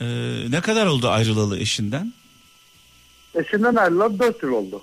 [0.00, 0.06] Ee,
[0.48, 2.12] ne kadar oldu ayrılalı eşinden?
[3.34, 4.82] Eşimden ayrılalı 4 yıl oldu.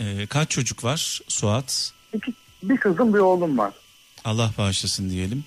[0.00, 1.92] Ee, kaç çocuk var Suat?
[2.14, 3.72] İki, bir kızım bir oğlum var.
[4.24, 5.44] Allah bağışlasın diyelim.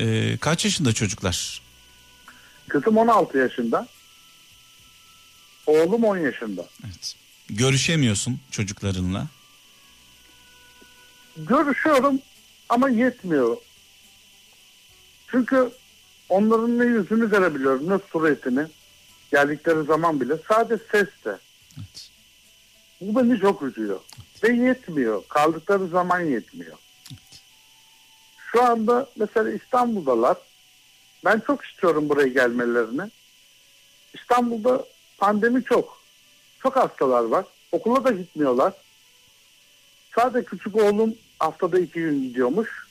[0.00, 1.62] Ee, kaç yaşında çocuklar?
[2.68, 3.88] Kızım 16 yaşında.
[5.66, 6.66] Oğlum 10 yaşında.
[6.84, 7.14] Evet.
[7.50, 9.26] Görüşemiyorsun çocuklarınla.
[11.36, 12.18] Görüşüyorum
[12.68, 13.56] ama yetmiyor.
[15.30, 15.70] Çünkü
[16.28, 18.66] onların ne yüzünü görebiliyorum ne suretini.
[19.30, 21.38] Geldikleri zaman bile sadece sesle.
[21.76, 22.10] Evet.
[23.00, 24.00] Bu beni çok üzüyor.
[24.42, 25.22] Ve yetmiyor.
[25.28, 26.76] Kaldıkları zaman yetmiyor.
[28.52, 30.36] Şu anda mesela İstanbul'dalar.
[31.24, 33.10] Ben çok istiyorum buraya gelmelerini.
[34.14, 34.84] İstanbul'da
[35.18, 36.00] pandemi çok.
[36.62, 37.44] Çok hastalar var.
[37.72, 38.72] Okula da gitmiyorlar.
[40.14, 42.86] Sadece küçük oğlum haftada iki gün gidiyormuş.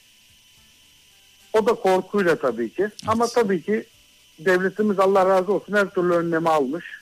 [1.54, 2.90] O da korkuyla tabii ki.
[3.08, 3.86] Ama tabii ki
[4.40, 6.99] devletimiz Allah razı olsun her türlü önlemi almış.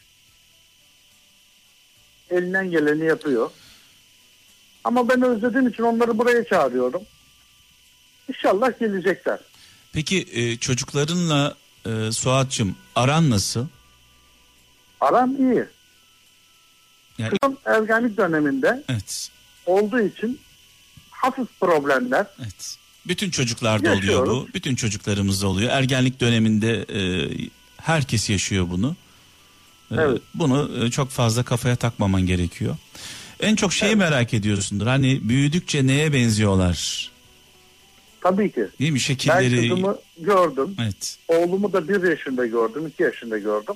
[2.31, 3.49] Elinden geleni yapıyor.
[4.83, 7.01] Ama ben özlediğim için onları buraya çağırıyorum.
[8.29, 9.39] İnşallah gelecekler.
[9.93, 13.67] Peki e, çocuklarınla e, Suat'cığım aran nasıl?
[15.01, 15.65] Aram iyi.
[17.17, 19.29] Yani, Kızım ergenlik döneminde evet,
[19.65, 20.39] olduğu için
[21.09, 22.25] hafif problemler.
[22.39, 22.77] evet.
[23.07, 24.05] Bütün çocuklarda oluyor bu.
[24.05, 24.53] Yaşıyoruz.
[24.53, 25.71] Bütün çocuklarımızda oluyor.
[25.71, 27.29] Ergenlik döneminde e,
[27.81, 28.95] herkes yaşıyor bunu.
[29.91, 30.21] E, Evet.
[30.33, 32.75] Bunu e, çok fazla kafaya takmaman gerekiyor.
[33.39, 34.87] En çok şeyi merak ediyorsundur.
[34.87, 37.11] Hani büyüdükçe neye benziyorlar?
[38.21, 38.67] Tabii ki.
[38.79, 38.95] Değil mi?
[38.95, 39.69] Ben Şekilleri.
[39.69, 40.75] kızımı gördüm.
[40.81, 41.17] Evet.
[41.27, 43.75] Oğlumu da bir yaşında gördüm, iki yaşında gördüm.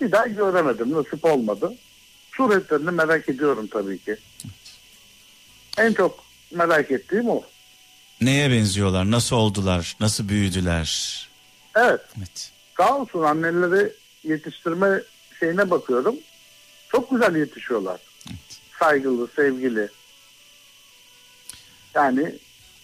[0.00, 1.74] Bir daha göremedim, nasip olmadı.
[2.36, 4.16] Suretlerini merak ediyorum tabii ki.
[5.78, 7.42] En çok merak ettiğim o.
[8.20, 9.10] Neye benziyorlar?
[9.10, 9.96] Nasıl oldular?
[10.00, 11.18] Nasıl büyüdüler?
[11.76, 12.50] Evet, Evet.
[12.76, 13.92] sağ olsun anneleri
[14.24, 15.02] yetiştirme
[15.40, 16.14] şeyine bakıyorum.
[16.92, 18.00] Çok güzel yetişiyorlar.
[18.78, 19.88] Saygılı, sevgili.
[21.94, 22.34] Yani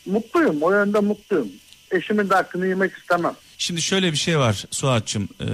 [0.07, 1.49] mutluyum, o yönde mutluyum.
[1.91, 3.35] Eşimin de hakkını yemek istemem.
[3.59, 5.29] Şimdi şöyle bir şey var Suat'cığım.
[5.41, 5.47] Ee,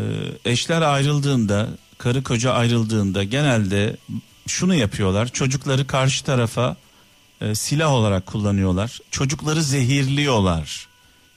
[0.50, 1.68] eşler ayrıldığında,
[1.98, 3.96] karı koca ayrıldığında genelde
[4.46, 5.28] şunu yapıyorlar.
[5.28, 6.76] Çocukları karşı tarafa
[7.40, 9.00] e, silah olarak kullanıyorlar.
[9.10, 10.88] Çocukları zehirliyorlar.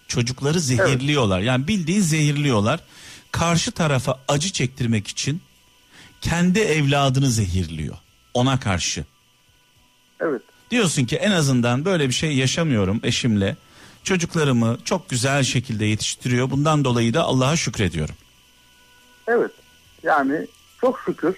[0.08, 1.40] Çocukları zehirliyorlar.
[1.40, 2.80] Yani bildiğin zehirliyorlar.
[3.32, 5.42] Karşı tarafa acı çektirmek için
[6.22, 7.98] kendi evladını zehirliyor.
[8.34, 9.06] Ona karşı.
[10.20, 13.56] Evet, Diyorsun ki en azından böyle bir şey yaşamıyorum eşimle.
[14.04, 16.50] Çocuklarımı çok güzel şekilde yetiştiriyor.
[16.50, 18.15] Bundan dolayı da Allah'a şükrediyorum.
[19.28, 19.52] evet.
[20.04, 20.48] Yani
[20.82, 21.36] çok şükür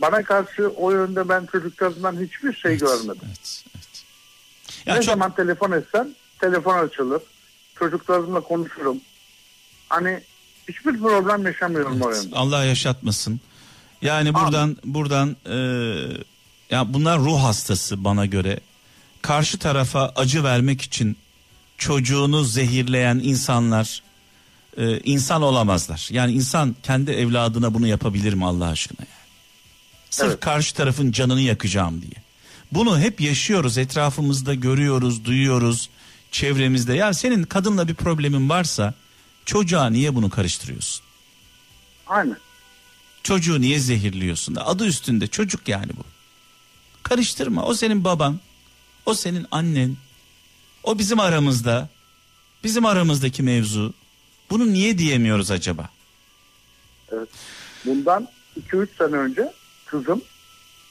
[0.00, 3.22] bana karşı o yönde ben çocuklarımdan hiçbir şey görmedim.
[3.26, 4.04] Evet, evet.
[4.86, 7.22] Ya ne çok zaman telefon etsem telefon açılır.
[7.78, 9.00] Çocuklarımla konuşurum.
[9.88, 10.20] Hani
[10.68, 12.36] hiçbir problem yaşamıyorum Evet, yönde.
[12.36, 13.40] Allah yaşatmasın.
[14.02, 15.56] Yani buradan buradan e,
[16.70, 18.60] ya bunlar ruh hastası bana göre.
[19.22, 21.16] Karşı tarafa acı vermek için
[21.78, 24.02] çocuğunu zehirleyen insanlar
[24.76, 26.08] e, insan olamazlar.
[26.12, 29.18] Yani insan kendi evladına bunu yapabilir mi Allah aşkına yani?
[30.10, 30.40] Sırf Evet.
[30.40, 32.22] karşı tarafın canını yakacağım diye.
[32.72, 35.90] Bunu hep yaşıyoruz, etrafımızda görüyoruz, duyuyoruz,
[36.30, 36.94] çevremizde.
[36.94, 38.94] Ya senin kadınla bir problemin varsa
[39.48, 41.04] çocuğa niye bunu karıştırıyorsun?
[42.06, 42.36] Aynen.
[43.22, 44.54] Çocuğu niye zehirliyorsun?
[44.54, 46.02] Adı üstünde çocuk yani bu.
[47.02, 47.64] Karıştırma.
[47.64, 48.40] O senin baban.
[49.06, 49.96] O senin annen.
[50.84, 51.88] O bizim aramızda.
[52.64, 53.94] Bizim aramızdaki mevzu.
[54.50, 55.88] Bunu niye diyemiyoruz acaba?
[57.12, 57.28] Evet.
[57.84, 58.28] Bundan
[58.70, 59.52] 2-3 sene önce
[59.86, 60.22] kızım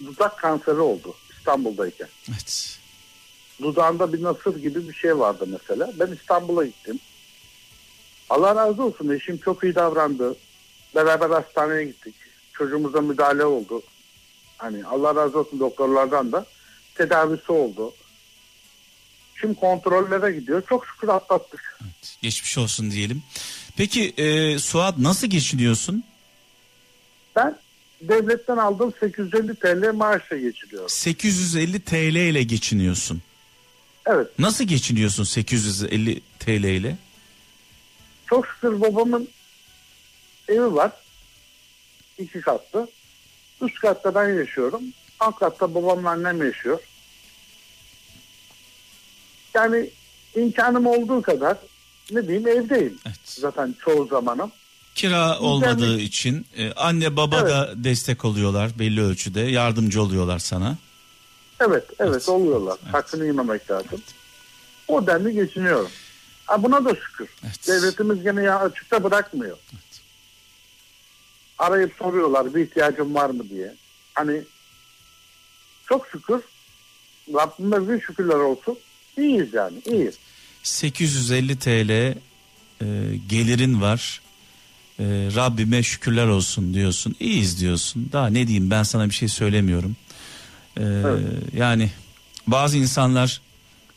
[0.06, 2.08] dudak kanseri oldu İstanbul'dayken.
[2.30, 2.80] Evet.
[3.62, 5.92] Dudağında bir nasır gibi bir şey vardı mesela.
[6.00, 7.00] Ben İstanbul'a gittim.
[8.30, 10.36] Allah razı olsun eşim çok iyi davrandı.
[10.96, 12.16] Beraber hastaneye gittik.
[12.54, 13.82] Çocuğumuza müdahale oldu.
[14.58, 16.46] Hani Allah razı olsun doktorlardan da
[16.96, 17.94] tedavisi oldu.
[19.42, 20.64] Şimdi kontrollere gidiyor.
[20.70, 21.78] Çok şükür atlattık.
[21.84, 22.18] evet.
[22.22, 23.24] Geçmiş olsun diyelim.
[23.78, 26.04] Peki e, Suat nasıl geçiniyorsun?
[27.36, 27.58] Ben
[28.02, 30.90] devletten aldığım 850 TL maaşla geçiriyorum.
[30.90, 33.22] 850 TL ile geçiniyorsun.
[34.06, 34.28] Evet.
[34.40, 36.98] Nasıl geçiniyorsun 850 TL ile?
[38.30, 39.30] Çok şükür babamın
[40.48, 40.92] evi var.
[42.18, 42.88] İki katlı.
[43.62, 44.82] Üst katta ben yaşıyorum.
[45.20, 46.80] Alt katta babamla annem yaşıyor.
[49.54, 49.90] Yani
[50.36, 51.58] imkanım olduğu kadar
[52.12, 53.00] ne diyeyim evdeyim.
[53.06, 53.18] Evet.
[53.24, 54.52] Zaten çoğu zamanım.
[54.96, 57.50] Kira olmadığı için e, anne baba Evet.
[57.50, 60.78] da destek oluyorlar belli ölçüde yardımcı oluyorlar sana.
[61.60, 62.30] Evet, evet, Evet.
[62.30, 62.78] oluyorlar.
[62.84, 62.94] Evet.
[62.94, 64.02] Hakkını yememek lazım.
[64.88, 65.90] O denli geçiniyorum.
[66.48, 67.30] Ha, buna da şükür.
[67.44, 67.68] Evet.
[67.68, 69.58] Devletimiz gene ya açıkta bırakmıyor.
[71.58, 73.74] Arayıp soruyorlar bir ihtiyacın var mı diye.
[74.14, 74.42] Hani
[75.90, 76.42] çok şükür
[77.34, 78.78] Rabbime bir şükürler olsun.
[79.18, 80.16] İyiyiz yani iyiyiz.
[80.64, 82.16] 850 TL e,
[83.30, 84.22] gelirin var.
[85.00, 85.04] E,
[85.36, 87.16] Rabbime şükürler olsun diyorsun.
[87.20, 88.10] İyiyiz diyorsun.
[88.14, 89.96] Daha ne diyeyim ben sana bir şey söylemiyorum.
[90.78, 90.84] E,
[91.58, 91.92] Yani
[92.48, 93.42] bazı insanlar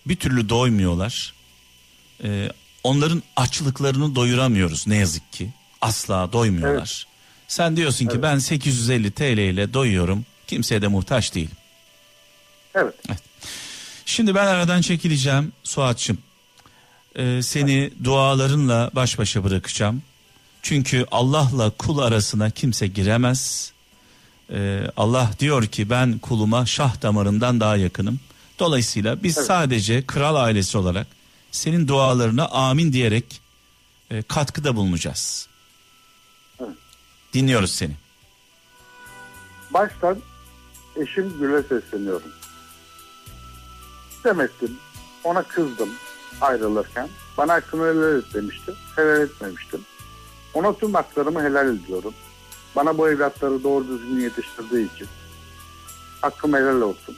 [0.07, 1.35] bir türlü doymuyorlar.
[2.25, 2.53] E,
[2.85, 5.51] onların açlıklarını doyuramıyoruz ne yazık ki.
[5.81, 7.07] Asla doymuyorlar.
[7.49, 10.25] Sen diyorsun ki ben 850 TL ile doyuyorum.
[10.47, 11.51] Kimseye de muhtaç değil.
[12.75, 12.95] Evet.
[14.07, 16.19] Şimdi ben aradan çekileceğim Suat'cığım.
[17.17, 20.03] Ee, seni dualarınla baş başa bırakacağım.
[20.63, 23.73] Çünkü Allah'la kul arasına kimse giremez.
[24.53, 28.21] Ee, Allah diyor ki ben kuluma şah damarından daha yakınım.
[28.59, 31.07] Dolayısıyla biz sadece kral ailesi olarak
[31.51, 33.41] senin dualarına amin diyerek
[34.11, 35.49] e, katkıda bulunacağız.
[36.61, 36.77] Evet.
[37.33, 37.97] Dinliyoruz seni.
[39.71, 40.19] Baştan
[40.97, 42.33] eşim Gül'e sesleniyorum.
[44.25, 44.77] Demettim,
[45.25, 45.91] ona kızdım
[46.41, 47.09] ayrılırken.
[47.39, 48.75] Bana hakkını helal et demişti.
[48.97, 49.81] Helal etmemiştim.
[50.55, 52.15] Ona tüm haklarımı helal ediyorum.
[52.77, 55.09] Bana bu evlatları doğru düzgün yetiştirdiği için.
[56.21, 57.17] Hakkım helal olsun.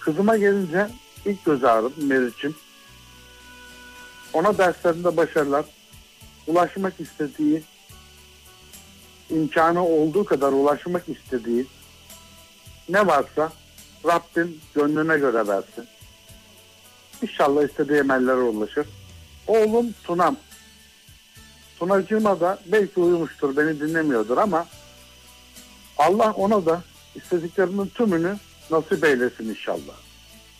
[0.00, 0.90] Kızıma gelince
[1.28, 2.56] ilk göz ağrım Meriç'im.
[4.32, 5.64] Ona derslerinde başarılar.
[6.46, 7.62] Ulaşmak istediği
[9.30, 11.66] imkanı olduğu kadar ulaşmak istediği
[12.88, 13.52] ne varsa
[14.06, 15.86] Rabbim gönlüne göre versin.
[17.22, 18.86] İnşallah istediği emellere ulaşır.
[19.46, 20.36] Oğlum Tunam.
[21.78, 24.66] Tunacığıma da belki uyumuştur, beni dinlemiyordur ama
[25.98, 26.82] Allah ona da
[27.14, 28.36] istediklerinin tümünü
[28.70, 29.94] nasip eylesin inşallah.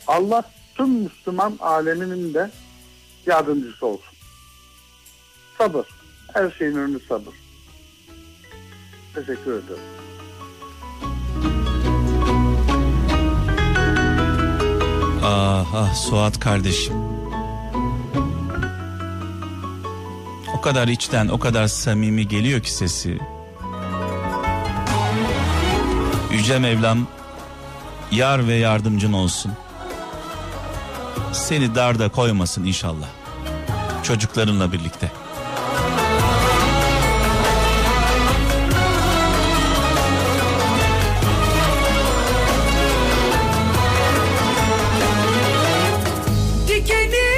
[0.06, 0.42] Allah
[0.78, 2.50] tüm Müslüman aleminin de
[3.26, 4.14] yardımcısı olsun.
[5.58, 5.86] Sabır.
[6.34, 7.34] Her şeyin önü sabır.
[9.14, 9.82] Teşekkür ederim.
[15.24, 16.94] Ah ah Suat kardeşim.
[20.58, 23.18] O kadar içten, o kadar samimi geliyor ki sesi.
[26.32, 27.06] Yüce Mevlam
[28.12, 29.52] yar ve yardımcın olsun.
[31.32, 33.06] Seni darda koymasın inşallah.
[34.02, 35.12] Çocuklarınla birlikte.
[46.68, 47.28] Dikeni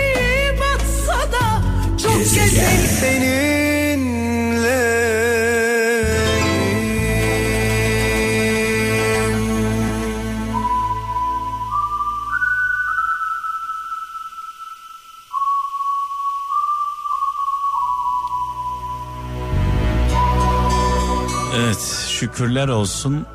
[22.40, 23.26] şükürler olsun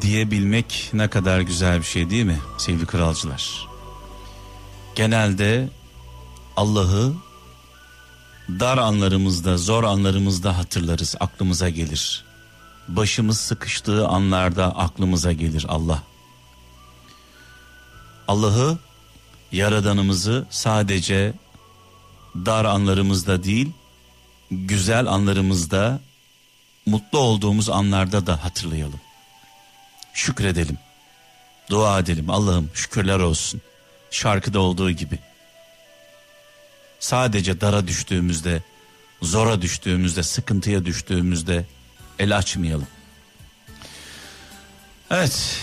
[0.00, 3.68] diyebilmek ne kadar güzel bir şey değil mi sevgili kralcılar?
[4.94, 5.68] Genelde
[6.56, 7.12] Allah'ı
[8.48, 12.24] dar anlarımızda, zor anlarımızda hatırlarız, aklımıza gelir.
[12.88, 16.02] Başımız sıkıştığı anlarda aklımıza gelir Allah.
[18.28, 18.78] Allah'ı,
[19.52, 21.34] yaradanımızı sadece
[22.34, 23.70] dar anlarımızda değil,
[24.50, 26.00] güzel anlarımızda,
[26.86, 29.00] mutlu olduğumuz anlarda da hatırlayalım.
[30.14, 30.78] Şükredelim.
[31.70, 32.30] Dua edelim.
[32.30, 33.60] Allah'ım şükürler olsun.
[34.10, 35.18] Şarkıda olduğu gibi.
[37.00, 38.62] Sadece dara düştüğümüzde,
[39.22, 41.66] zora düştüğümüzde, sıkıntıya düştüğümüzde
[42.18, 42.86] el açmayalım.
[45.10, 45.60] Evet.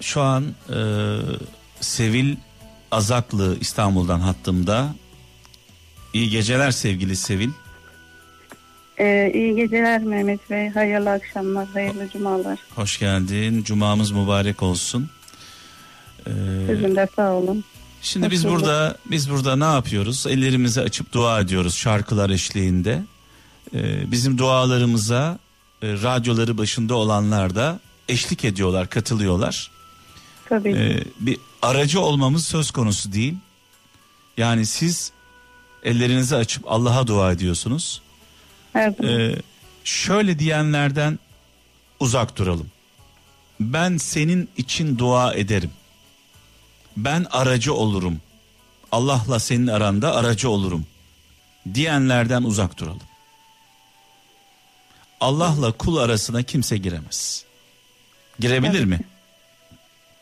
[0.00, 0.78] Şu an e,
[1.80, 2.36] Sevil
[2.90, 4.94] Azaklı İstanbul'dan hattımda.
[6.18, 7.50] İyi geceler sevgili Sevil.
[9.00, 10.68] Ee, iyi geceler Mehmet Bey.
[10.68, 12.58] Hayırlı akşamlar, hayırlı cumalar.
[12.74, 13.62] Hoş geldin.
[13.62, 15.10] Cumamız mübarek olsun.
[16.26, 16.30] Ee,
[16.66, 17.64] Sizin de sağ olun.
[18.02, 18.56] şimdi biz bulduk.
[18.56, 20.26] burada biz burada ne yapıyoruz?
[20.26, 23.02] Ellerimizi açıp dua ediyoruz şarkılar eşliğinde.
[23.74, 25.38] Ee, bizim dualarımıza
[25.82, 29.70] e, radyoları başında olanlar da eşlik ediyorlar, katılıyorlar.
[30.48, 30.70] Tabii.
[30.70, 33.34] Ee, bir aracı olmamız söz konusu değil.
[34.36, 35.12] Yani siz
[35.84, 38.02] ellerinizi açıp Allah'a dua ediyorsunuz.
[38.72, 38.94] Zaman.
[39.02, 39.36] Ee,
[39.84, 41.18] şöyle diyenlerden
[42.00, 42.70] uzak duralım.
[43.60, 45.70] Ben senin için dua ederim.
[46.96, 48.20] Ben aracı olurum.
[48.92, 50.86] Allah'la senin aranda aracı olurum.
[51.74, 53.02] Diyenlerden uzak duralım.
[55.20, 57.44] Allah'la kul arasına kimse giremez.
[58.38, 59.00] Girebilir mi?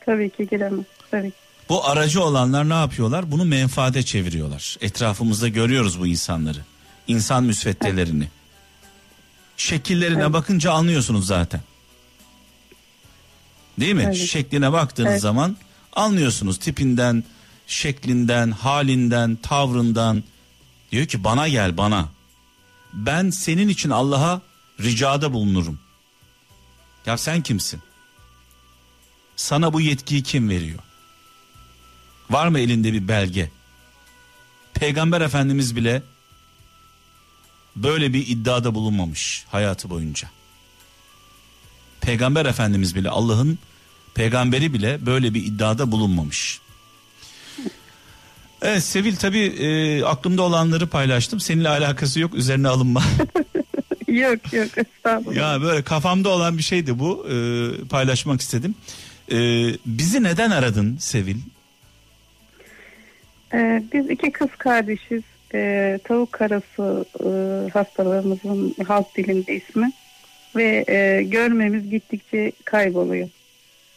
[0.07, 0.85] Tabii ki giremez.
[1.11, 1.37] Tabii ki.
[1.69, 3.31] Bu aracı olanlar ne yapıyorlar?
[3.31, 4.77] Bunu menfaate çeviriyorlar.
[4.81, 6.59] Etrafımızda görüyoruz bu insanları.
[7.07, 8.29] İnsan müsveddelerini.
[9.57, 10.33] Şekillerine Evet.
[10.33, 11.61] bakınca anlıyorsunuz zaten.
[13.81, 14.03] Değil mi?
[14.07, 14.17] Evet.
[14.17, 15.21] Şekline baktığınız Evet.
[15.21, 15.57] zaman
[15.93, 17.25] anlıyorsunuz tipinden,
[17.67, 20.25] şeklinden, halinden, tavrından.
[20.93, 22.09] Diyor ki bana gel bana.
[22.93, 24.41] Ben senin için Allah'a
[24.81, 25.81] ricada bulunurum.
[27.07, 27.81] Ya sen kimsin?
[29.37, 30.79] Sana bu yetkiyi kim veriyor?
[32.31, 33.51] Var mı elinde bir belge?
[34.75, 36.03] Peygamber Efendimiz bile
[37.77, 40.29] böyle bir iddiada bulunmamış hayatı boyunca.
[42.01, 43.59] Peygamber Efendimiz bile Allah'ın
[44.15, 46.61] peygamberi bile böyle bir iddiada bulunmamış.
[48.63, 51.41] Evet Sevil tabii e, aklımda olanları paylaştım.
[51.41, 53.03] Seninle alakası yok üzerine alınma.
[54.09, 55.37] Yok yok estağfurullah.
[55.37, 57.27] ya böyle kafamda olan bir şeydi bu.
[57.31, 57.35] E,
[57.89, 58.75] paylaşmak istedim.
[59.33, 59.37] E,
[59.87, 61.37] bizi neden aradın Sevil?
[63.55, 65.23] Ee, biz iki kız kardeşiz.
[65.55, 67.31] Ee, tavuk karası e,
[67.71, 69.93] hastalığımızın halk dilinde ismi.
[70.57, 73.29] Ve e, görmemiz gittikçe kayboluyor.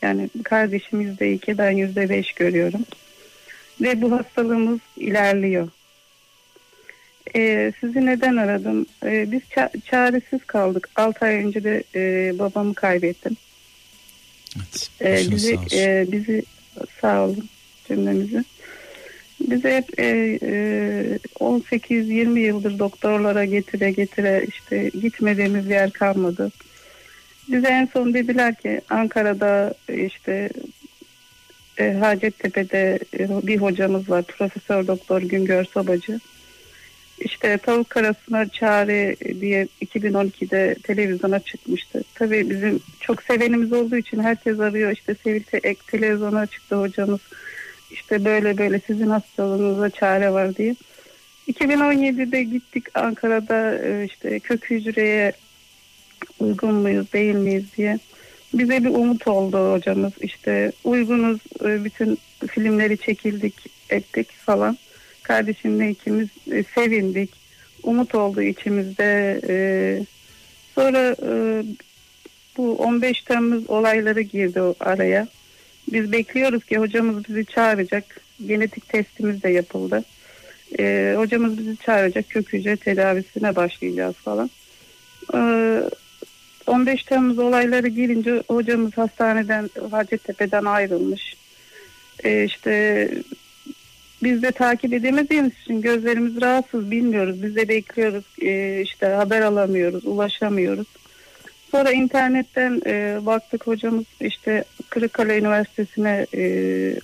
[0.01, 2.81] Yani kardeşim yüzde iki ben yüzde beş görüyorum.
[3.81, 5.69] Ve bu hastalığımız ilerliyor.
[7.35, 8.85] Ee, sizi neden aradım?
[9.05, 10.89] Ee, biz ça- çaresiz kaldık.
[10.95, 13.37] 6 ay önce de e, babamı kaybettim.
[15.01, 15.77] Evet, Ee, bizi sağ olsun.
[15.77, 16.43] e, bizi
[17.01, 17.49] sağ olun
[17.87, 18.43] cümlemizi.
[19.39, 20.05] Bizi hep e,
[20.41, 26.51] e, 18-20 yıldır doktorlara getire getire işte gitmediğimiz yer kalmadı.
[27.47, 30.49] Bize en son dediler ki Ankara'da işte
[31.77, 36.19] e, Hacettepe'de e, bir hocamız var Profesör Doktor Güngör Sobacı.
[37.19, 42.03] İşte tavuk karasına çare diye 2012'de televizyona çıkmıştı.
[42.15, 44.91] Tabii bizim çok sevenimiz olduğu için herkes arıyor.
[44.91, 47.19] İşte Sevil ek televizyona çıktı hocamız.
[47.99, 50.75] İşte böyle böyle sizin hastalığınıza çare var diye.
[51.47, 55.33] 2017'de gittik Ankara'da e, işte kök hücreye
[56.39, 57.99] uygun muyuz değil miyiz diye.
[58.53, 60.13] Bize bir umut oldu hocamız.
[60.21, 63.55] İşte uygunuz e, bütün filmleri çekildik
[63.89, 64.77] ettik falan.
[65.23, 67.29] Kardeşimle ikimiz e, sevindik.
[67.83, 69.39] Umut oldu içimizde.
[70.75, 71.15] Sonra
[72.57, 75.27] bu 15 Temmuz olayları girdi o araya.
[75.93, 78.21] Biz bekliyoruz ki hocamız bizi çağıracak.
[78.47, 80.03] Genetik testimiz de yapıldı.
[80.79, 82.29] E, hocamız bizi çağıracak.
[82.29, 84.49] Kök hücre tedavisine başlayacağız falan.
[85.33, 85.39] E,
[86.67, 91.35] 15 Temmuz olayları girince hocamız hastaneden Hacettepe'den ayrılmış.
[92.23, 93.09] E, işte
[94.23, 97.43] biz de takip edemediğimiz için gözlerimiz rahatsız bilmiyoruz.
[97.43, 100.87] Biz de bekliyoruz e, işte haber alamıyoruz, ulaşamıyoruz.
[101.71, 106.43] Sonra internetten e, baktık hocamız işte Kırıkkale Üniversitesi'ne e,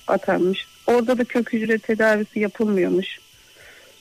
[0.07, 0.67] atanmış.
[0.88, 3.19] Orada da kök hücre tedavisi yapılmıyormuş.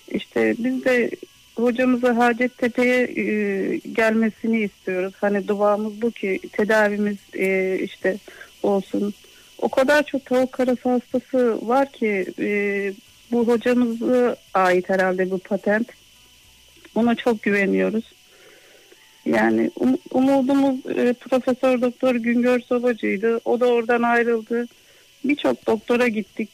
[0.09, 1.11] İşte biz de
[1.57, 5.15] hocamıza Hacettepe'ye e, gelmesini istiyoruz.
[5.21, 8.17] Hani duamız bu ki tedavimiz e, işte
[8.63, 9.15] olsun.
[9.59, 12.49] O kadar çok tavuk karası hastası var ki e,
[13.33, 15.89] bu hocamıza ait herhalde bu patent.
[16.95, 18.05] Ona çok güveniyoruz.
[19.27, 23.41] Yani um- umudumuz e, Profesör Doktor Güngör Sobacı'ydı.
[23.45, 24.67] O da oradan ayrıldı.
[25.25, 26.51] Birçok doktora gittik.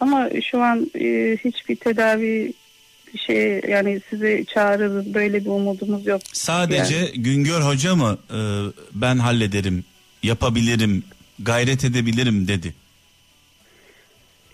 [0.00, 2.52] Ama şu an e, hiçbir tedavi
[3.26, 6.20] şey yani sizi çağırırız böyle bir umudumuz yok.
[6.32, 8.40] Sadece Güngör Hoca mı e,
[8.92, 9.84] ben hallederim,
[10.22, 11.04] yapabilirim,
[11.38, 12.74] gayret edebilirim dedi.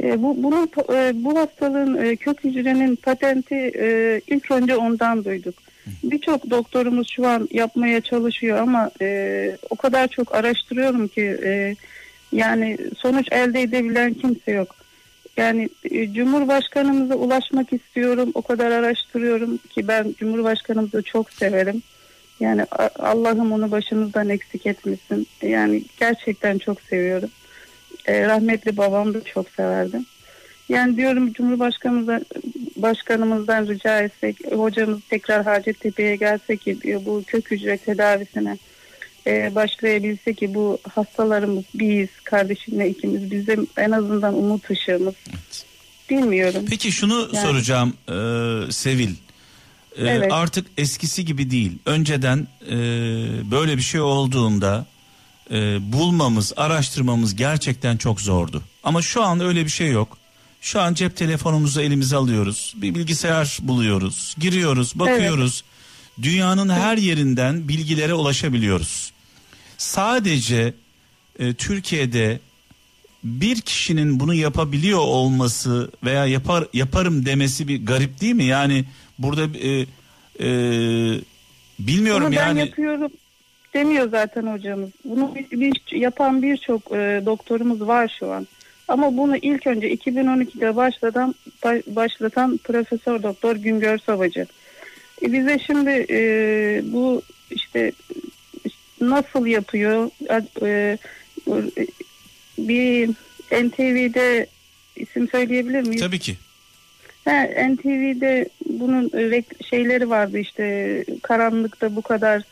[0.02, 5.54] E, bu bunun e, bu hastalığın e, kök hücrenin patenti e, ilk önce ondan duyduk.
[6.02, 11.76] Birçok doktorumuz şu an yapmaya çalışıyor ama e, o kadar çok araştırıyorum ki e,
[12.32, 14.74] yani sonuç elde edebilen kimse yok.
[15.36, 18.30] Yani e, Cumhurbaşkanımıza ulaşmak istiyorum.
[18.34, 21.82] O kadar araştırıyorum ki ben Cumhurbaşkanımızı çok severim.
[22.40, 22.64] Yani
[22.98, 25.26] Allah'ım onu başımızdan eksik etmesin.
[25.42, 27.30] Yani gerçekten çok seviyorum.
[28.06, 30.00] E, rahmetli babam da çok severdi.
[30.68, 32.24] Yani diyorum Cumhurbaşkanımızdan
[32.76, 38.58] başkanımızdan rica etsek hocamız tekrar Hacettepe'ye gelse ki bu kök hücre tedavisine
[39.26, 45.14] e, başlayabilse ki bu hastalarımız biz kardeşimle ikimiz bizim en azından umut ışığımız.
[46.10, 46.64] Bilmiyorum.
[46.70, 49.10] Peki şunu Yani- soracağım e, Sevil.
[49.10, 49.14] E,
[50.06, 50.32] Evet.
[50.32, 51.78] Artık eskisi gibi değil.
[51.86, 52.76] Önceden e,
[53.50, 54.86] böyle bir şey olduğunda
[55.50, 55.56] e,
[55.92, 58.62] bulmamız, araştırmamız gerçekten çok zordu.
[58.82, 60.17] Ama şu an öyle bir şey yok.
[60.60, 62.74] Şu an cep telefonumuzu elimize alıyoruz.
[62.76, 64.34] Bir bilgisayar buluyoruz.
[64.38, 65.64] Giriyoruz, bakıyoruz.
[66.22, 69.12] Dünyanın her yerinden bilgilere ulaşabiliyoruz.
[69.78, 70.74] Sadece
[71.38, 72.40] e, Türkiye'de
[73.24, 78.44] bir kişinin bunu yapabiliyor olması veya yapar yaparım demesi bir garip değil mi?
[78.44, 78.84] Yani
[79.18, 79.86] burada e,
[80.40, 80.48] e,
[81.78, 83.10] bilmiyorum Bunu ben yani yapıyorum
[83.74, 84.90] demiyor zaten hocamız.
[85.04, 88.46] Bunu bir, bir- yapan birçok e, doktorumuz var şu an.
[88.88, 94.46] Ama bunu ilk önce 2012'de başlatan ba- başlatan Profesör Doktor Güngör Savacı.
[95.22, 96.20] E, bize şimdi e,
[96.84, 97.92] bu işte
[99.00, 100.10] nasıl yapıyor?
[100.62, 100.98] E,
[102.58, 103.08] bir
[103.52, 104.46] NTV'de
[104.96, 106.00] isim söyleyebilir miyim?
[106.00, 106.36] tabii ki.
[107.24, 109.10] Ha, NTV'de bunun
[109.70, 112.42] şeyleri vardı işte karanlıkta bu kadar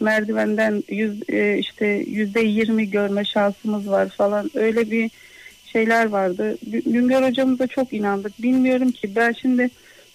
[0.00, 5.10] merdivenden yüz, e, işte yüzde yirmi görme şansımız var falan öyle bir
[5.72, 6.58] şeyler vardı.
[6.70, 8.42] Gü- Güngör hocamıza çok inandık.
[8.42, 9.70] Bilmiyorum ki ben şimdi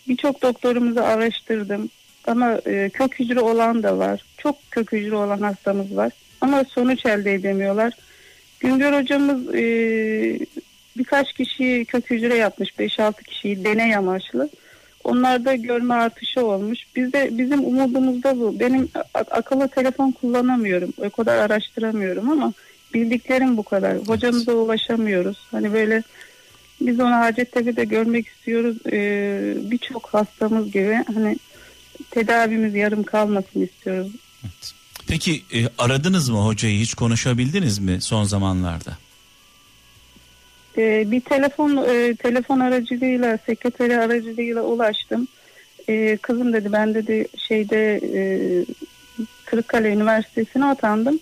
[0.08, 1.90] birçok doktorumuzu araştırdım.
[2.28, 4.22] Ama e, kök hücre olan da var.
[4.38, 6.12] Çok kök hücre olan hastamız var.
[6.42, 7.94] Ama sonuç elde edemiyorlar.
[8.60, 9.64] Güngör hocamız e,
[10.98, 12.70] birkaç kişiyi kök hücre yapmış.
[12.70, 14.50] 5-6 kişiyi deney amaçlı.
[15.04, 16.80] Onlarda görme artışı olmuş.
[16.96, 18.60] Bizde bizim umudumuz da bu.
[18.60, 20.94] Benim akıllı telefon kullanamıyorum.
[20.98, 22.54] O kadar araştıramıyorum ama
[22.94, 23.98] bildiklerim bu kadar.
[23.98, 25.38] Hocamıza ulaşamıyoruz.
[25.52, 26.04] Hani böyle
[26.82, 28.78] biz onu Hacettepe'de görmek istiyoruz.
[28.92, 31.38] Ee, Birçok hastamız gibi hani
[32.12, 34.12] tedavimiz yarım kalmasın istiyoruz.
[35.08, 38.98] Peki e, aradınız mı hocayı hiç konuşabildiniz mi son zamanlarda?
[40.78, 45.28] Ee, bir telefon e, telefon aracılığıyla sekreteri aracılığıyla ulaştım.
[45.90, 48.22] Ee, kızım dedi ben dedi şeyde e,
[49.46, 51.20] Kırıkkale Üniversitesi'ne atandım.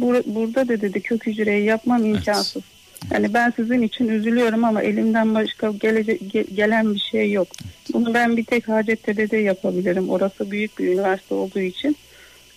[0.00, 2.62] Bur- burada da dedi kök hücreyi yapmam imkansız.
[3.10, 7.48] Yani ben sizin için üzülüyorum ama elimden başka gelece- ge- gelen bir şey yok.
[7.92, 10.08] Bunu ben bir tek Hacettepe'de yapabilirim.
[10.10, 11.96] Orası büyük bir üniversite olduğu için.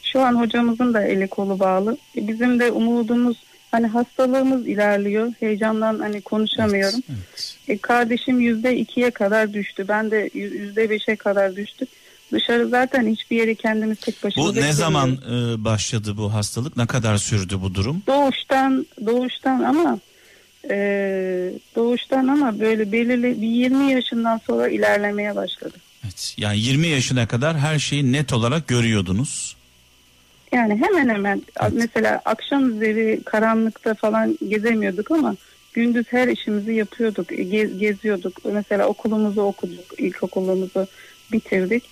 [0.04, 1.98] Şu an hocamızın da eli kolu bağlı.
[2.18, 3.38] E, Bizim de umudumuz
[3.72, 5.32] hani hastalığımız ilerliyor.
[5.40, 7.00] Heyecandan hani konuşamıyorum.
[7.10, 7.56] Evet.
[7.68, 9.86] E, kardeşim yüzde ikiye kadar düştü.
[9.88, 11.86] Ben de yü- yüzde beşe kadar düştü.
[12.32, 16.78] Dışarı zaten hiçbir yere kendimiz tek başımıza Bu ne zaman e, başladı bu hastalık?
[16.78, 18.04] Ne kadar sürdü bu durum?
[18.08, 20.00] Doğuştan doğuştan ama
[20.70, 20.78] e,
[21.76, 25.74] doğuştan ama böyle belirli bir 20 yaşından sonra ilerlemeye başladı.
[26.04, 26.36] Evet.
[26.38, 29.56] Yani 20 yaşına kadar her şeyi net olarak görüyordunuz.
[30.52, 35.36] Yani hemen hemen mesela akşam üzeri karanlıkta falan gezemiyorduk ama
[35.74, 38.46] gündüz her işimizi yapıyorduk, ge- geziyorduk.
[38.46, 40.88] Mesela okulumuzu okuduk, ilkokulumuzu
[41.32, 41.84] bitirdik.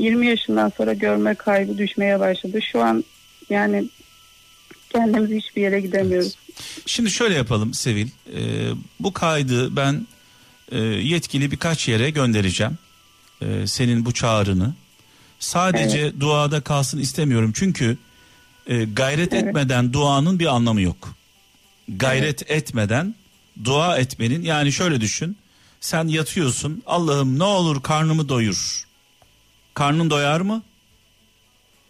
[0.00, 2.58] 20 yaşından sonra görme kaybı düşmeye başladı.
[2.72, 3.04] Şu an
[3.50, 3.84] yani
[4.90, 6.36] kendimiz hiçbir yere gidemiyoruz.
[6.86, 8.08] Şimdi şöyle yapalım Sevil.
[8.36, 8.40] E,
[9.00, 10.06] bu kaydı ben
[10.72, 12.78] e, yetkili birkaç yere göndereceğim.
[13.42, 14.74] E, senin bu çağrını.
[15.38, 17.52] Sadece duada kalsın istemiyorum.
[17.54, 17.98] Çünkü
[18.66, 19.44] e, gayret Evet.
[19.44, 21.14] etmeden duanın bir anlamı yok.
[21.88, 23.14] Gayret etmeden
[23.64, 25.36] dua etmenin yani şöyle düşün.
[25.80, 26.82] Sen yatıyorsun.
[26.86, 28.84] Allah'ım ne olur karnımı doyur.
[29.74, 30.62] Karnın doyar mı?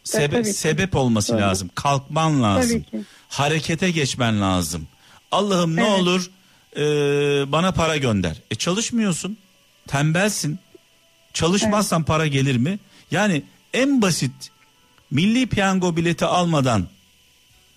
[0.05, 0.53] Sebe- ki.
[0.53, 1.41] sebep olması Doğru.
[1.41, 1.70] lazım.
[1.74, 2.85] Kalkman lazım.
[2.91, 3.07] Tabii ki.
[3.28, 4.87] Harekete geçmen lazım.
[5.33, 6.01] Allah'ım ne Evet.
[6.01, 6.31] olur
[6.76, 6.83] e,
[7.53, 8.37] bana para gönder.
[8.51, 9.37] E çalışmıyorsun.
[9.87, 10.59] Tembelsin.
[11.35, 12.78] Çalışmazsan para gelir mi?
[13.11, 13.43] Yani
[13.74, 14.33] en basit
[15.11, 16.87] milli piyango bileti almadan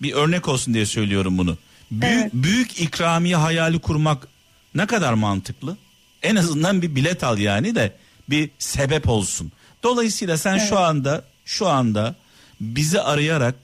[0.02, 1.56] bir örnek olsun diye söylüyorum bunu.
[1.90, 2.30] Büyük Evet.
[2.34, 4.28] büyük ikramiye hayali kurmak
[4.74, 5.76] ne kadar mantıklı?
[6.22, 7.96] En azından bir bilet al yani de
[8.30, 9.52] bir sebep olsun.
[9.84, 12.14] Dolayısıyla sen şu anda şu anda
[12.60, 13.54] bizi arayarak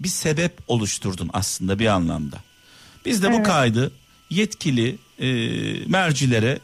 [0.00, 2.36] bir sebep oluşturdun aslında bir anlamda.
[3.04, 3.46] Biz de bu Evet.
[3.46, 3.92] kaydı
[4.30, 5.28] yetkili e,
[5.86, 6.58] mercilere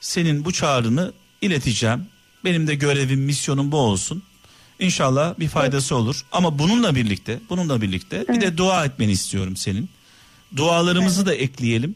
[0.00, 2.06] senin bu çağrını ileteceğim.
[2.44, 4.22] Benim de görevim, misyonum bu olsun.
[4.78, 6.24] İnşallah bir faydası olur.
[6.32, 9.88] Ama bununla birlikte, bununla birlikte bir de dua etmeni istiyorum senin.
[10.56, 11.94] Dualarımızı da ekleyelim.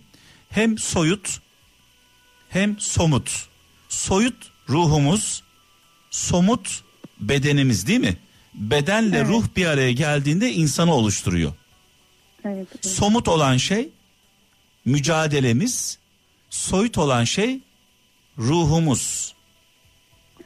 [0.50, 1.40] Hem soyut
[2.48, 3.48] hem somut.
[3.88, 4.34] Soyut
[4.68, 5.42] ruhumuz,
[6.10, 6.82] somut
[7.20, 8.16] bedenimiz değil mi?
[8.54, 9.28] Bedenle Evet.
[9.28, 11.52] ruh bir araya geldiğinde insanı oluşturuyor.
[12.44, 12.68] Evet.
[12.74, 12.86] evet.
[12.86, 13.88] Somut olan şey
[14.84, 15.98] mücadelemiz,
[16.50, 17.60] soyut olan şey
[18.38, 19.34] ruhumuz.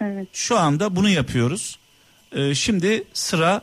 [0.01, 0.29] evet.
[0.33, 1.79] Şu anda bunu yapıyoruz.
[2.33, 3.63] Ee, şimdi sıra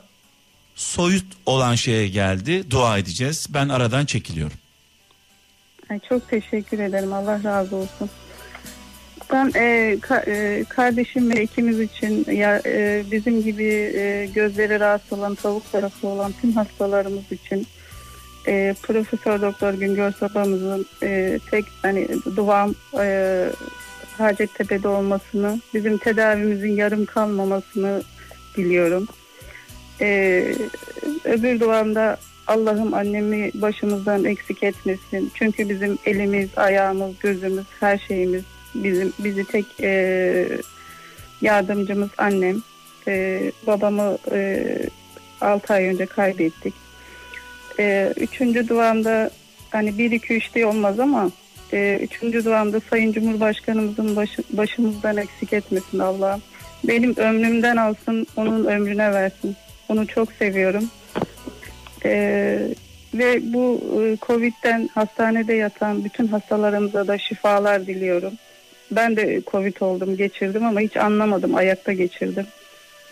[0.75, 2.71] soyut olan şeye geldi.
[2.71, 3.47] Dua edeceğiz.
[3.49, 4.57] Ben aradan çekiliyorum.
[5.89, 7.13] Ay, çok teşekkür ederim.
[7.13, 8.09] Allah razı olsun.
[9.31, 13.63] Ben e, ka- e, kardeşim ve ikimiz için ya e, bizim gibi
[13.95, 17.67] e, gözleri rahatsız olan, tavuk tarafı olan tüm hastalarımız için
[18.47, 23.47] e, Profesör Doktor Güngör Sabah'ımızın e, tek hani duam e,
[24.17, 28.03] Hacettepe'de olmasını, bizim tedavimizin yarım kalmamasını
[28.57, 29.07] diliyorum.
[30.01, 30.43] E,
[31.25, 32.17] öbür duamda
[32.47, 35.31] Allah'ım annemi başımızdan eksik etmesin.
[35.33, 38.43] Çünkü bizim elimiz, ayağımız, gözümüz, her şeyimiz
[38.75, 40.47] bizim bizi tek e,
[41.41, 42.61] yardımcımız annem.
[43.07, 44.65] E, babamı e,
[45.41, 46.73] 6 ay önce kaybettik.
[47.79, 49.29] E, üçüncü duamda
[49.69, 51.31] hani 1 2 3 diye olmaz ama
[51.73, 56.41] e, üçüncü duamda Sayın Cumhurbaşkanımızın başı, başımızdan eksik etmesin Allah'ım.
[56.83, 59.55] Benim ömrümden alsın, onun ömrüne versin.
[59.89, 60.83] Onu çok seviyorum.
[62.05, 62.67] Ee,
[63.13, 68.33] ve bu e, Covid'den hastanede yatan bütün hastalarımıza da şifalar diliyorum.
[68.91, 71.55] Ben de Covid oldum, geçirdim ama hiç anlamadım.
[71.55, 72.45] Ayakta geçirdim.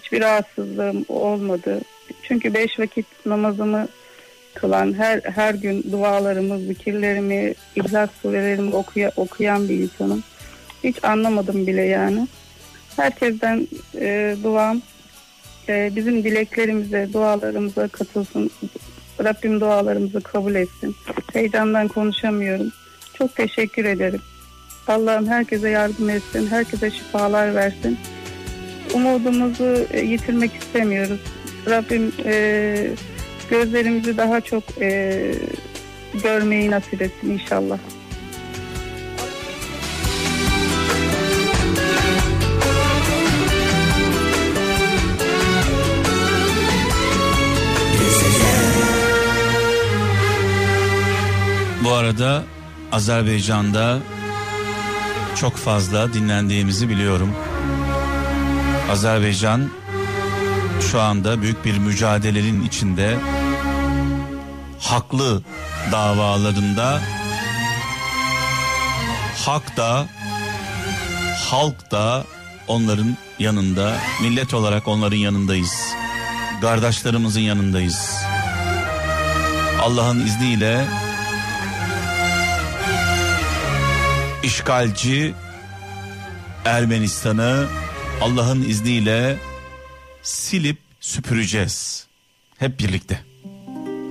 [0.02, 1.82] Hiçbir rahatsızlığım olmadı.
[2.24, 3.88] Çünkü beş vakit namazımı
[4.54, 10.24] kılan, her her gün dualarımı, zikirlerimi, İhlas surelerimi okuya, okuyan bir insanım.
[10.84, 12.28] Hiç anlamadım bile yani.
[12.96, 14.82] Herkesten e, duam
[15.70, 18.52] e, bizim dileklerimize, dualarımıza katılsın.
[19.24, 20.96] Rabbim dualarımızı kabul etsin.
[21.34, 22.72] Heyecandan konuşamıyorum.
[23.14, 24.22] Çok teşekkür ederim.
[24.90, 27.98] Allah'ım herkese yardım etsin, herkese şifalar versin.
[28.94, 31.20] Umudumuzu e, yitirmek istemiyoruz.
[31.70, 32.92] Rabbim e,
[33.50, 35.32] gözlerimizi daha çok e,
[36.24, 37.78] görmeyi nasip etsin inşallah.
[51.84, 52.44] Bu arada
[52.92, 54.00] Azerbaycan'da
[55.42, 57.36] çok fazla dinlendiğimizi biliyorum.
[58.92, 59.70] Azerbaycan
[60.92, 63.18] şu anda büyük bir mücadelenin içinde
[64.80, 65.44] haklı
[65.92, 67.02] davalarında
[69.46, 70.08] hak da
[71.50, 72.24] halk da
[72.68, 75.94] onların yanında millet olarak onların yanındayız.
[76.62, 78.12] Kardeşlerimizin yanındayız.
[79.82, 80.86] Allah'ın izniyle
[84.44, 85.34] işgalci
[86.66, 87.68] Ermenistan'ı
[88.22, 89.38] Allah'ın izniyle
[90.22, 92.08] silip süpüreceğiz.
[92.58, 93.20] Hep birlikte.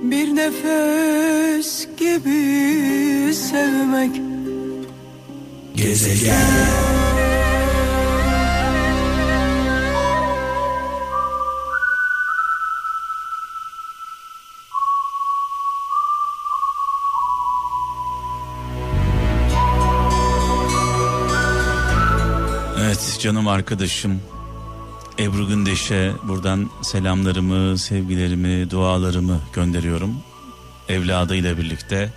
[0.03, 4.21] Bir nefes gibi sevmek
[5.77, 6.98] Evet
[23.19, 24.21] canım arkadaşım
[25.19, 30.15] Ebru Gündeş'e buradan selamlarımı, sevgilerimi, dualarımı gönderiyorum.
[30.89, 32.13] Evladıyla birlikte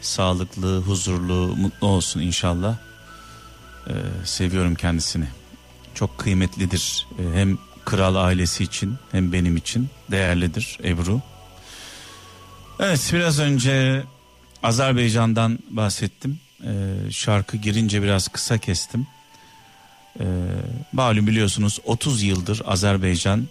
[0.00, 2.76] sağlıklı, huzurlu, mutlu olsun inşallah.
[3.88, 3.92] Ee,
[4.24, 5.26] seviyorum kendisini.
[5.94, 7.06] Çok kıymetlidir.
[7.18, 11.20] Ee, hem kral ailesi için hem benim için değerlidir Ebru.
[12.80, 14.02] Evet biraz önce
[14.62, 16.40] Azerbaycan'dan bahsettim.
[16.64, 19.06] Ee, şarkı girince biraz kısa kestim.
[20.18, 20.24] Ee,
[20.92, 23.48] malum biliyorsunuz 30 yıldır Azerbaycan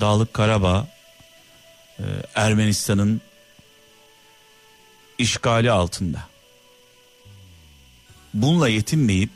[0.00, 0.86] Dağlık Karabağ
[1.98, 2.04] e,
[2.34, 3.20] Ermenistan'ın
[5.18, 6.28] işgali altında.
[8.34, 9.30] Bununla yetinmeyip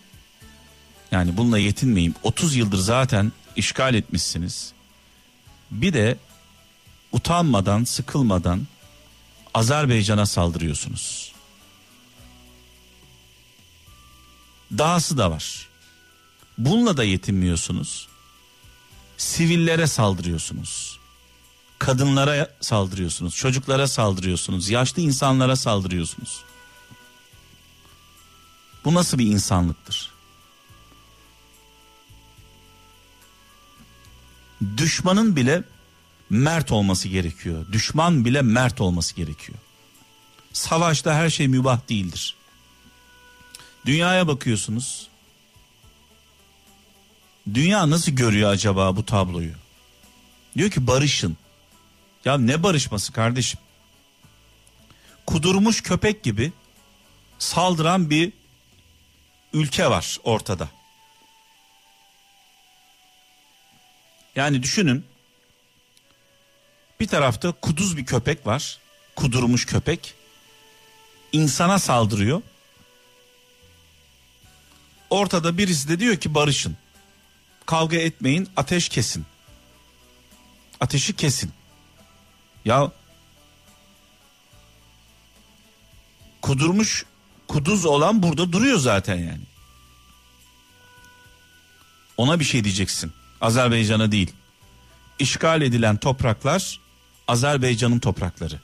[1.11, 4.73] yani bununla yetinmeyip 30 yıldır zaten işgal etmişsiniz.
[5.71, 6.17] Bir de
[7.13, 8.67] utanmadan, sıkılmadan
[9.55, 11.33] Azerbaycan'a saldırıyorsunuz.
[14.79, 15.69] Dahası da var.
[16.59, 18.09] Bununla da yetinmiyorsunuz.
[19.17, 20.99] Sivillere saldırıyorsunuz.
[21.79, 26.45] Kadınlara saldırıyorsunuz, çocuklara saldırıyorsunuz, yaşlı insanlara saldırıyorsunuz.
[28.85, 30.11] Bu nasıl bir insanlıktır?
[34.77, 35.63] Düşmanın bile
[36.31, 37.67] mert olması gerekiyor.
[37.73, 39.59] Düşman bile mert olması gerekiyor.
[40.53, 42.37] Savaşta her şey mübah değildir.
[43.87, 45.09] Dünyaya bakıyorsunuz.
[47.55, 49.53] Dünya nasıl görüyor acaba bu tabloyu?
[50.57, 51.37] Diyor ki barışın.
[52.25, 53.61] Ya ne barışması kardeşim?
[55.27, 56.53] Kudurmuş köpek gibi
[57.39, 58.33] saldıran bir
[59.53, 60.69] ülke var ortada.
[64.37, 65.05] Yani düşünün.
[67.01, 68.79] Bir tarafta kuduz bir köpek var.
[69.17, 70.15] Kudurmuş köpek.
[71.33, 72.43] insana saldırıyor.
[75.11, 76.77] Ortada birisi de diyor ki barışın.
[77.67, 79.27] Kavga etmeyin, ateş kesin.
[80.81, 81.53] Ateşi kesin.
[82.65, 82.93] Ya
[86.43, 87.05] kudurmuş
[87.49, 89.43] kuduz olan burada duruyor zaten yani.
[92.17, 93.13] Ona bir şey diyeceksin.
[93.41, 94.33] Azerbaycan'a değil.
[95.19, 96.81] İşgal edilen topraklar
[97.29, 98.61] Azerbaycan'ın toprakları.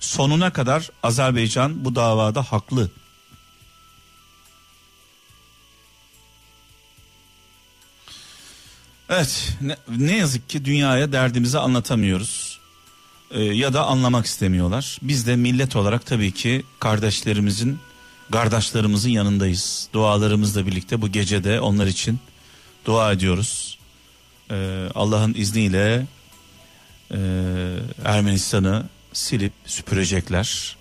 [0.00, 2.90] Sonuna kadar Azerbaycan bu davada haklı.
[9.10, 12.60] Evet ne, ne yazık ki dünyaya derdimizi anlatamıyoruz.
[13.30, 14.98] Ee, ya da anlamak istemiyorlar.
[15.02, 17.78] Biz de millet olarak tabii ki kardeşlerimizin,
[18.32, 19.88] kardeşlerimizin yanındayız.
[19.92, 22.18] Dualarımızla birlikte bu gecede onlar için
[22.84, 23.78] dua ediyoruz.
[24.50, 26.06] Ee, Allah'ın izniyle
[27.10, 27.18] e,
[28.04, 30.76] Ermenistan'ı silip süpürecekler.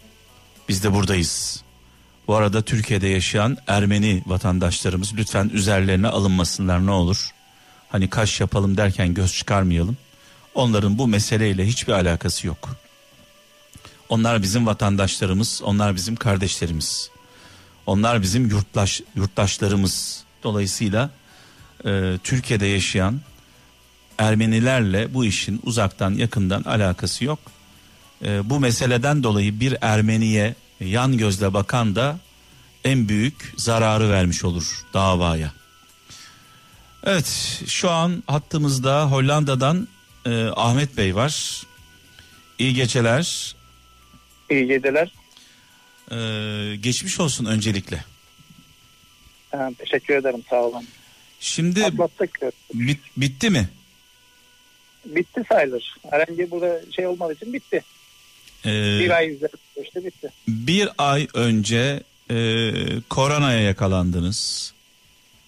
[0.70, 1.64] Biz de buradayız.
[2.28, 7.32] Bu arada Türkiye'de yaşayan Ermeni vatandaşlarımız lütfen üzerlerine alınmasınlar ne olur.
[7.90, 9.98] Hani kaş yapalım derken göz çıkarmayalım.
[10.56, 12.78] Onların bu meseleyle hiçbir alakası yok.
[14.10, 17.10] Onlar bizim vatandaşlarımız, onlar bizim kardeşlerimiz.
[17.86, 20.24] Onlar bizim yurttaş yurttaşlarımız.
[20.44, 21.10] Dolayısıyla
[21.86, 23.22] e, Türkiye'de yaşayan
[24.18, 27.40] Ermenilerle bu işin uzaktan yakından alakası yok.
[28.26, 32.20] E, bu meseleden dolayı bir Ermeniye yan gözle bakan da
[32.84, 35.54] en büyük zararı vermiş olur davaya.
[37.06, 39.88] Evet şu an hattımızda Hollanda'dan
[40.26, 41.64] e, Ahmet Bey var.
[42.60, 43.56] İyi geceler.
[44.50, 45.12] İyi geceler.
[46.12, 48.04] E, geçmiş olsun öncelikle.
[49.52, 50.86] Ha, teşekkür ederim sağ olun.
[51.40, 52.40] Şimdi Atlattık.
[52.74, 53.70] bit- bitti mi?
[55.06, 55.96] Bitti sayılır.
[56.12, 57.84] Herhangi burada şey olmadığı için bitti.
[58.66, 59.38] E, Bir ay
[59.84, 60.32] işte bitti.
[60.48, 62.36] bir ay önce e,
[63.10, 64.74] koronaya yakalandınız.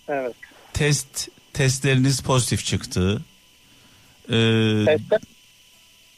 [0.07, 0.33] Evet.
[0.73, 3.21] Test testleriniz pozitif çıktı.
[4.29, 4.35] E,
[4.85, 5.17] Testte,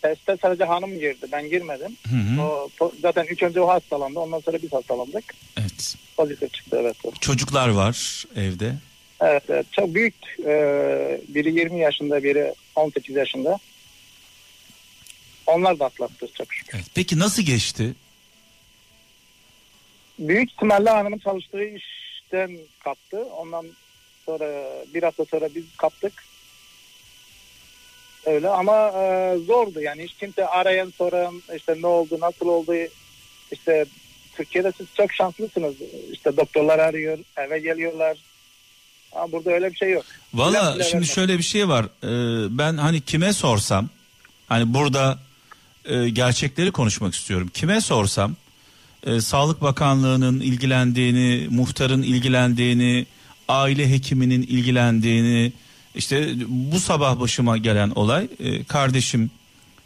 [0.02, 1.26] testte sadece hanım girdi.
[1.32, 1.98] Ben girmedim.
[2.10, 4.20] hı hı, O, zaten ilk önce o hastalandı.
[4.20, 5.34] Ondan sonra biz hastalandık.
[5.60, 5.96] evet.
[6.18, 6.96] Pozitif çıktı evet.
[7.22, 8.74] Çocuklar var evde.
[9.22, 9.66] Evet, evet.
[9.72, 10.16] Çok büyük.
[10.46, 13.58] Ee, biri 20 yaşında, biri 18 yaşında.
[15.48, 16.78] Onlar da atlattı çok şükür.
[16.78, 16.86] Evet.
[16.96, 17.94] Peki nasıl geçti?
[20.20, 23.18] Büyük ihtimalle hanımın çalıştığı işten kaptı.
[23.24, 23.66] Ondan
[24.30, 24.64] sonra
[24.94, 26.14] bir hafta sonra biz kaptık.
[28.26, 32.74] Öyle ama e, zordu yani hiç kimse arayan soran işte ne oldu nasıl oldu
[33.52, 33.86] işte
[34.36, 35.76] Türkiye'de siz çok şanslısınız
[36.12, 38.18] işte doktorlar arıyor eve geliyorlar
[39.12, 40.06] ama burada öyle bir şey yok.
[40.34, 41.12] Valla şimdi vermez.
[41.12, 41.86] şöyle bir şey var.
[41.86, 43.90] Ee, ben hani kime sorsam
[44.48, 45.20] hani burada
[45.86, 47.52] e, gerçekleri konuşmak istiyorum.
[47.54, 48.36] Kime sorsam
[49.06, 53.06] e, Sağlık Bakanlığı'nın ilgilendiğini, muhtarın ilgilendiğini,
[53.50, 55.54] aile hekiminin ilgilendiğini
[55.96, 59.32] işte bu sabah başıma gelen olay e, kardeşim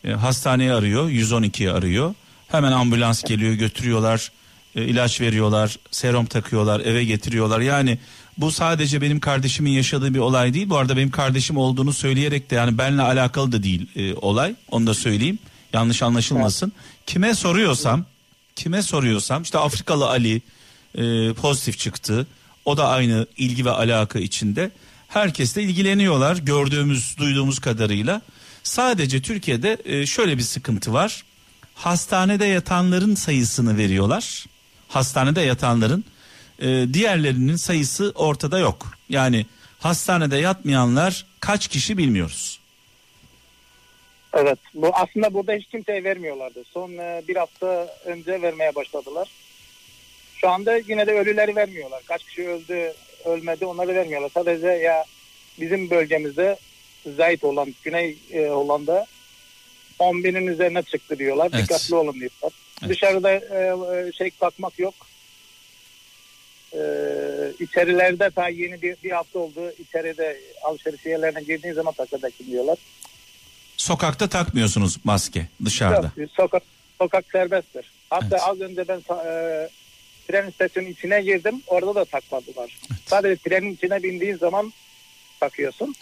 [0.04, 2.16] e, hastaneye arıyor 112'yi arıyor.
[2.48, 4.32] Hemen ambulans geliyor götürüyorlar
[4.76, 7.60] e, ilaç veriyorlar serum takıyorlar eve getiriyorlar.
[7.60, 7.98] Yani
[8.38, 10.70] bu sadece benim kardeşimin yaşadığı bir olay değil.
[10.70, 14.56] Bu arada benim kardeşim olduğunu söyleyerek de yani benimle alakalı da değil e, olay.
[14.72, 15.40] Onu da söyleyeyim.
[15.74, 16.72] Yanlış anlaşılmasın.
[17.06, 18.06] Kime soruyorsam
[18.56, 20.42] kime soruyorsam işte Afrikalı Ali
[20.96, 22.28] e, pozitif çıktı
[22.66, 24.72] o da aynı ilgi ve alaka içinde.
[25.08, 28.22] Herkesle ilgileniyorlar gördüğümüz duyduğumuz kadarıyla.
[28.64, 31.24] Sadece Türkiye'de e, şöyle bir sıkıntı var.
[31.76, 34.46] Hastanede yatanların sayısını veriyorlar.
[34.88, 36.06] Hastanede yatanların
[36.60, 38.98] e, diğerlerinin sayısı ortada yok.
[39.10, 39.46] Yani
[39.80, 42.60] hastanede yatmayanlar kaç kişi bilmiyoruz.
[44.34, 46.64] Evet bu aslında burada hiç kimseye vermiyorlardı.
[46.74, 49.28] Son e, bir hafta önce vermeye başladılar.
[50.44, 52.94] Şu anda yine de ölüleri vermiyorlar kaç kişi öldü
[53.26, 55.06] ölmedi onları vermiyorlar sadece ya
[55.60, 56.58] bizim bölgemizde
[57.18, 59.06] Zayt olan Güney e, Hollanda
[60.00, 61.50] 10 binin üzerine çıktı diyorlar.
[61.54, 61.64] Evet.
[61.64, 62.52] Dikkatli olun diyorlar.
[62.82, 62.90] Evet.
[62.90, 64.94] Dışarıda e, e, şey bakmak yok.
[66.74, 66.80] E,
[67.60, 69.74] içerilerde ta yeni bir, bir hafta oldu.
[69.80, 72.78] İçeride alışveriş yerlerine girdiğin zaman takadakin diyorlar.
[73.78, 76.64] sokakta takmıyorsunuz maske dışarıda Yok, sokak,
[77.02, 77.92] sokak serbesttir.
[78.10, 78.42] Hatta Evet.
[78.48, 79.70] az önce ben e,
[80.28, 81.62] tren istasyonunun içine girdim.
[81.68, 82.78] Orada da takmadılar.
[83.06, 84.74] Sadece trenin içine bindiğin zaman
[85.40, 85.96] takıyorsun.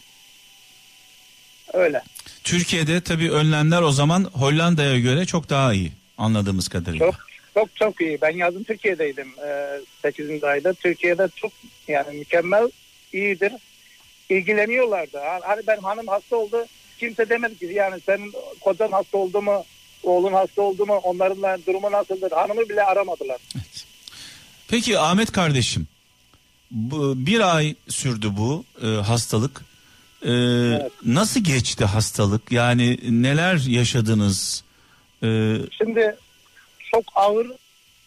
[1.73, 2.01] Öyle.
[2.43, 7.05] Türkiye'de tabii önlemler o zaman Hollanda'ya göre çok daha iyi anladığımız kadarıyla.
[7.05, 7.15] Çok
[7.53, 8.21] çok çok iyi.
[8.21, 9.27] Ben yazın Türkiye'deydim.
[9.47, 10.43] E, 8.
[10.43, 10.73] ayda.
[10.73, 11.51] Türkiye'de çok
[11.87, 12.69] yani mükemmel
[13.13, 13.51] iyidir.
[14.29, 15.17] İlgileniyorlardı.
[15.17, 16.65] Ha- Hani benim hanım hasta oldu.
[16.99, 19.63] Kimse demedi ki yani senin kocan hasta oldu mu?
[20.03, 20.93] Oğlun hasta oldu mu?
[21.03, 22.31] Onların durumu nasıldır?
[22.31, 23.37] Hanımı bile aramadılar.
[24.67, 25.87] Peki Ahmet kardeşim
[27.15, 29.61] bir ay sürdü bu e, hastalık.
[30.25, 30.31] E,
[31.05, 32.51] Nasıl geçti hastalık?
[32.51, 34.63] Yani neler yaşadınız?
[35.23, 36.15] E, Şimdi
[36.91, 37.47] çok ağır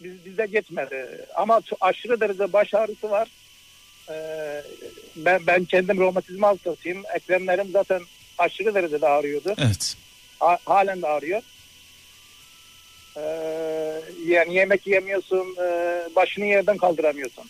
[0.01, 1.27] biz, bize geçmedi.
[1.37, 3.29] Ama aşırı derece baş ağrısı var.
[4.11, 4.63] Ee,
[5.17, 7.03] ben, ben kendim romatizma hastasıyım.
[7.17, 8.01] Eklemlerim zaten
[8.39, 9.55] aşırı derecede ağrıyordu.
[9.59, 9.97] evet.
[10.41, 11.43] Ha- halen de ağrıyor.
[13.17, 13.21] Ee,
[14.27, 15.67] yani yemek yemiyorsun, e,
[16.17, 17.45] başını yerden kaldıramıyorsun.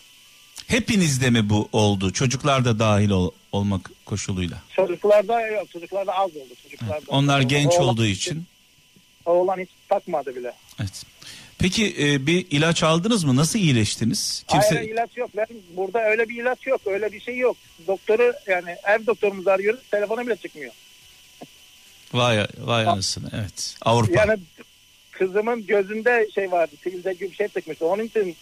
[0.67, 2.13] Hepinizde mi bu oldu?
[2.13, 4.57] Çocuklar da dahil ol- olmak koşuluyla.
[4.75, 6.53] Çocuklarda yok, çocuklarda az oldu.
[6.63, 7.05] Çocuklarda.
[7.07, 8.45] Onlar genç Oğlan- olduğu için.
[9.25, 10.53] Oğlan hiç takmadı bile.
[10.79, 11.03] Evet.
[11.59, 13.35] Peki e, bir ilaç aldınız mı?
[13.35, 14.43] Nasıl iyileştiniz?
[14.47, 15.29] Kimse Hayır ilaç yok.
[15.37, 15.45] Ben
[15.77, 16.81] burada öyle bir ilaç yok.
[16.85, 17.57] Öyle bir şey yok.
[17.87, 19.79] Doktoru yani ev doktorumuzu arıyoruz.
[19.91, 20.71] Telefona bile çıkmıyor.
[22.13, 23.29] vay vay anasını.
[23.35, 23.75] Evet.
[23.81, 24.19] Avrupa.
[24.19, 24.39] Yani
[25.17, 26.75] kızımın gözünde şey vardı.
[26.83, 27.85] Sivilce gibi bir şey çıkmıştı.
[27.85, 28.35] Onun için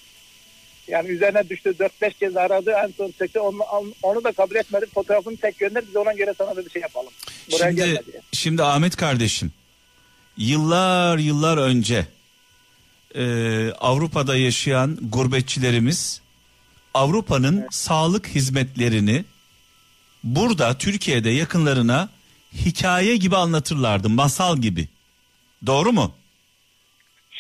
[0.88, 3.60] Yani üzerine düştü 4-5 kez aradı en son çekti onu,
[4.04, 4.86] onu da kabul etmedi.
[4.94, 7.14] Fotoğrafını tek gönder biz ona göre sana bir şey yapalım.
[7.52, 9.52] Buraya Şimdi, şimdi Ahmet kardeşim
[10.38, 12.08] yıllar yıllar önce
[13.16, 13.26] e,
[13.72, 16.22] Avrupa'da yaşayan gurbetçilerimiz
[16.94, 19.26] Avrupa'nın sağlık hizmetlerini
[20.24, 22.10] burada Türkiye'de yakınlarına
[22.54, 24.88] hikaye gibi anlatırlardı masal gibi.
[25.66, 26.14] Doğru mu?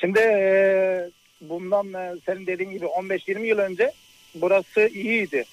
[0.03, 1.09] Şimdi e,
[1.41, 3.91] bundan e, senin dediğin gibi 15-20 yıl önce
[4.35, 5.45] burası iyiydi.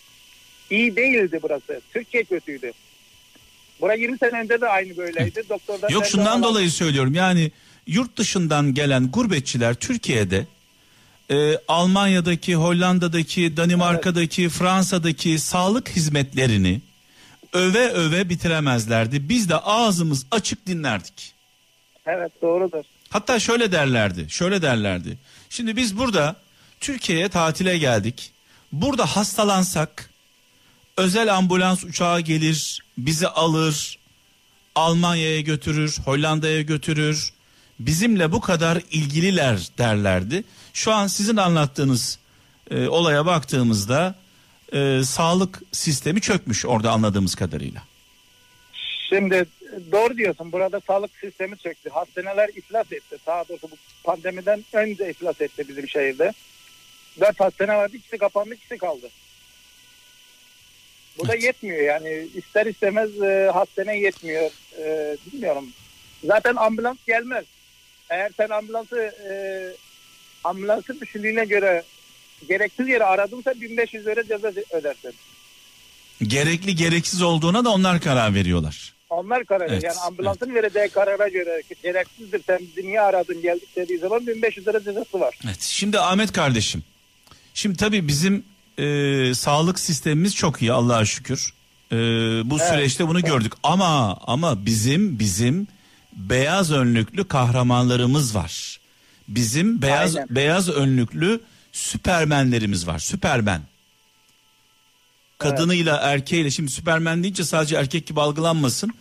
[0.71, 1.81] İyi değildi burası.
[1.93, 2.73] Türkiye kötüydü.
[3.81, 5.43] Bura 20 sene önce de aynı böyleydi.
[5.49, 7.51] Doktordan Yok şundan alan- dolayı söylüyorum yani
[7.87, 10.47] yurt dışından gelen gurbetçiler Türkiye'de
[11.31, 16.81] e, Almanya'daki, Hollanda'daki, Danimarka'daki, Fransa'daki sağlık hizmetlerini
[17.53, 19.29] öve öve bitiremezlerdi.
[19.29, 21.35] Biz de ağzımız açık dinlerdik.
[22.07, 22.85] Evet doğrudur.
[23.11, 25.19] Hatta şöyle derlerdi, şöyle derlerdi.
[25.51, 26.37] Şimdi biz burada
[26.81, 28.33] Türkiye'ye tatile geldik.
[28.73, 30.11] Burada hastalansak
[30.97, 33.99] özel ambulans uçağı gelir, bizi alır,
[34.75, 37.33] Almanya'ya götürür, Hollanda'ya götürür.
[37.81, 40.45] Bizimle bu kadar ilgililer derlerdi.
[40.73, 42.19] Şu an sizin anlattığınız
[42.71, 44.15] e, olaya baktığımızda
[44.73, 47.83] e, sağlık sistemi çökmüş orada anladığımız kadarıyla.
[49.09, 49.47] Şimdi
[49.93, 50.53] doğru diyorsun.
[50.53, 51.91] Burada sağlık sistemi çöktü.
[51.91, 53.17] Hastaneler iflas etti.
[53.27, 56.33] Daha doğrusu bu pandemiden önce iflas etti bizim şehirde.
[57.21, 57.97] Dört hastane vardı.
[57.97, 59.11] ikisi kapandı, ikisi kaldı.
[61.19, 62.29] Bu da yetmiyor yani.
[62.35, 64.51] ister istemez e, hastane yetmiyor.
[64.79, 65.69] E, bilmiyorum.
[66.25, 67.45] Zaten ambulans gelmez.
[68.11, 68.97] Eğer sen ambulansı
[69.31, 69.33] e,
[70.45, 71.83] ambulansın düşündüğüne göre
[72.49, 75.15] gereksiz yere aradınsa 1500 lira ceza ödersin.
[76.23, 79.00] Gerekli gereksiz olduğuna da onlar karar veriyorlar.
[79.11, 82.43] Onlar karar Evet, Yani ambulansın vereceği karara göre gereksizdir.
[82.47, 85.39] Sen bizi niye aradın geldik dediği zaman 1500 lira cezası var.
[85.45, 85.61] Evet.
[85.61, 86.83] Şimdi Ahmet kardeşim.
[87.55, 88.45] Şimdi tabii bizim
[88.79, 91.53] e, sağlık sistemimiz çok iyi Allah'a şükür.
[91.93, 91.97] E,
[92.51, 92.69] bu Evet.
[92.69, 93.53] süreçte bunu gördük.
[93.63, 95.67] Ama ama bizim bizim
[96.13, 98.81] beyaz önlüklü kahramanlarımız var.
[99.29, 100.29] Bizim beyaz Aynen.
[100.31, 101.41] beyaz önlüklü
[101.73, 102.99] süpermenlerimiz var.
[102.99, 103.61] Süpermen.
[105.41, 108.93] Kadınıyla erkeğiyle şimdi süpermen deyince sadece erkek gibi algılanmasın.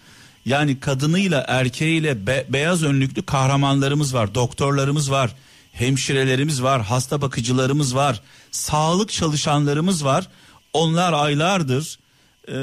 [0.46, 4.36] Yani kadınıyla erkeğiyle be- beyaz önlüklü kahramanlarımız var.
[4.36, 5.36] Doktorlarımız var.
[5.72, 6.82] Hemşirelerimiz var.
[6.82, 8.22] Hasta bakıcılarımız var.
[8.52, 10.28] Sağlık çalışanlarımız var.
[10.74, 12.00] Onlar aylardır
[12.48, 12.56] e,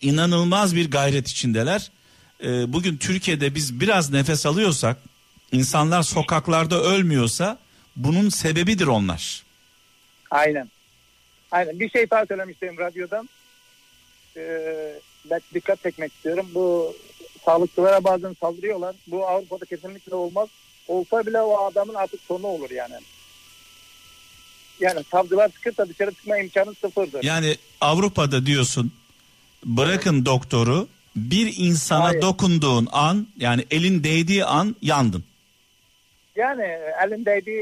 [0.00, 1.90] inanılmaz bir gayret içindeler.
[2.44, 4.96] E, bugün Türkiye'de biz biraz nefes alıyorsak,
[5.52, 7.58] insanlar sokaklarda ölmüyorsa
[7.96, 9.42] bunun sebebidir onlar.
[10.30, 10.70] Aynen.
[11.54, 11.80] Aynen.
[11.80, 13.28] Bir şey daha söylemiştim radyodan.
[14.36, 15.00] Ee,
[15.30, 16.46] ben dikkat çekmek istiyorum.
[16.54, 16.96] Bu
[17.44, 18.96] sağlıkçılara bazen saldırıyorlar.
[19.06, 20.48] Bu Avrupa'da kesinlikle olmaz.
[20.88, 22.94] Olsa bile o adamın artık sonu olur yani.
[24.80, 27.22] Yani savcılar çıkırsa dışarı çıkma imkanı sıfırdır.
[27.22, 28.92] Yani Avrupa'da diyorsun
[29.64, 32.22] bırakın doktoru bir insana Hayır.
[32.22, 35.24] dokunduğun an yani elin değdiği an yandın.
[36.36, 37.52] Yani elindeydi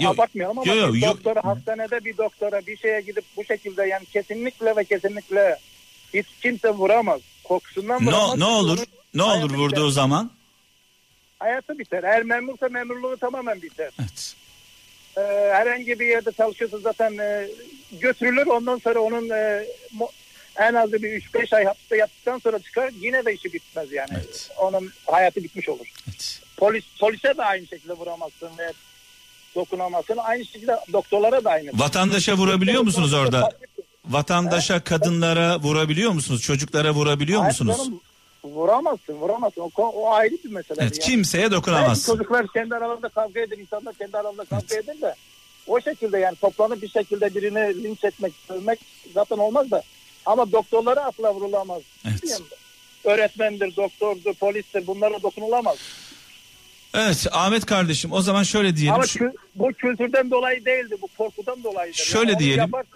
[0.00, 3.44] Yo- abartmayalım ama yo- yo- bir yo- doktora hastanede bir doktora bir şeye gidip bu
[3.44, 5.58] şekilde yani kesinlikle ve kesinlikle
[6.14, 7.20] hiç kimse vuramaz.
[7.44, 8.34] Kokusundan vuramaz.
[8.38, 8.78] Ne ne olur
[9.14, 9.88] ne olur vurduğu biter.
[9.88, 10.30] zaman?
[11.38, 12.04] Hayatı biter.
[12.04, 13.90] Eğer memursa memurluğu tamamen biter.
[14.00, 14.34] Evet.
[15.18, 15.20] Ee,
[15.54, 17.48] herhangi bir yerde çalışıyorsa zaten e,
[17.92, 18.46] götürülür.
[18.46, 19.66] Ondan sonra onun e,
[19.98, 20.10] mo-
[20.56, 22.90] en az bir 3-5 ay hapiste yattıktan sonra çıkar.
[23.00, 24.10] Yine de işi bitmez yani.
[24.16, 24.50] Evet.
[24.56, 25.86] Onun hayatı bitmiş olur.
[26.08, 26.40] evet.
[26.56, 28.72] Polis polise de aynı şekilde vuramazsın ve
[29.56, 30.16] dokunamazsın.
[30.16, 31.70] Aynı şekilde doktorlara da aynı.
[31.74, 33.50] Vatandaşa vurabiliyor musunuz orada?
[34.04, 36.42] Vatandaşa, kadınlara vurabiliyor musunuz?
[36.42, 37.76] Çocuklara vurabiliyor Hayır musunuz?
[37.76, 38.00] canım,
[38.44, 39.60] Vuramazsın, vuramazsın.
[39.60, 40.78] O, o ayrı bir mesele.
[40.82, 41.04] Evet, yani.
[41.10, 42.12] kimseye Belki dokunamazsın.
[42.12, 45.14] çocuklar kendi aralarında kavga eder, insanlar kendi aralarında kavga eder de
[45.66, 48.78] o şekilde yani toplanıp bir şekilde birini linç etmek, sövmek
[49.14, 49.82] zaten olmaz da
[50.26, 51.82] ama doktorlara asla vurulamaz.
[52.08, 52.42] Evet.
[53.04, 55.76] Öğretmendir, doktordur, polistir bunlara dokunulamaz.
[56.94, 58.94] Evet Ahmet kardeşim o zaman şöyle diyelim.
[58.94, 61.96] Ama kü- bu kültürden dolayı değildi, bu korkudan dolayıdır.
[61.98, 62.58] Şöyle onu diyelim.
[62.58, 62.88] Yaparsa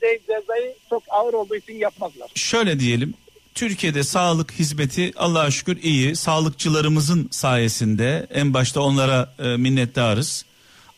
[0.00, 2.30] cezayı çok ağır olduğu için yapmazlar.
[2.34, 3.14] şöyle diyelim.
[3.54, 6.16] Türkiye'de sağlık hizmeti Allah'a şükür iyi.
[6.16, 10.44] Sağlıkçılarımızın sayesinde en başta onlara e, minnettarız.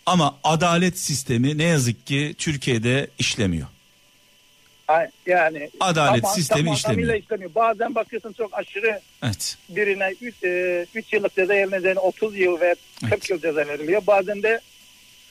[0.06, 3.66] Ama adalet sistemi ne yazık ki Türkiye'de işlemiyor.
[5.26, 7.14] Yani Adalet tam- sistemi tam işlemiyor.
[7.14, 7.54] işlemiyor.
[7.54, 9.56] Bazen bakıyorsun çok aşırı Evet.
[9.68, 10.10] birine
[10.94, 13.30] 3 yıllık ceza yerine 30 yıl ve 40 Evet.
[13.30, 14.02] yıl ceza veriliyor.
[14.06, 14.60] Bazen de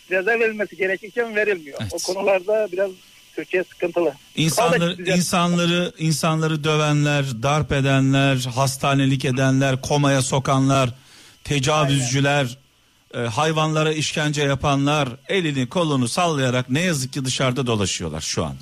[0.10, 1.78] ceza verilmesi gerekirken verilmiyor.
[1.82, 1.92] Evet.
[1.94, 2.92] O konularda biraz
[3.36, 4.14] Türkiye sıkıntılı.
[4.36, 10.90] İnsanları insanları insanları dövenler, darp edenler, hastanelik edenler, komaya sokanlar,
[11.44, 12.58] tecavüzcüler,
[13.14, 18.56] e, hayvanlara işkence yapanlar elini kolunu sallayarak ne yazık ki dışarıda dolaşıyorlar şu an.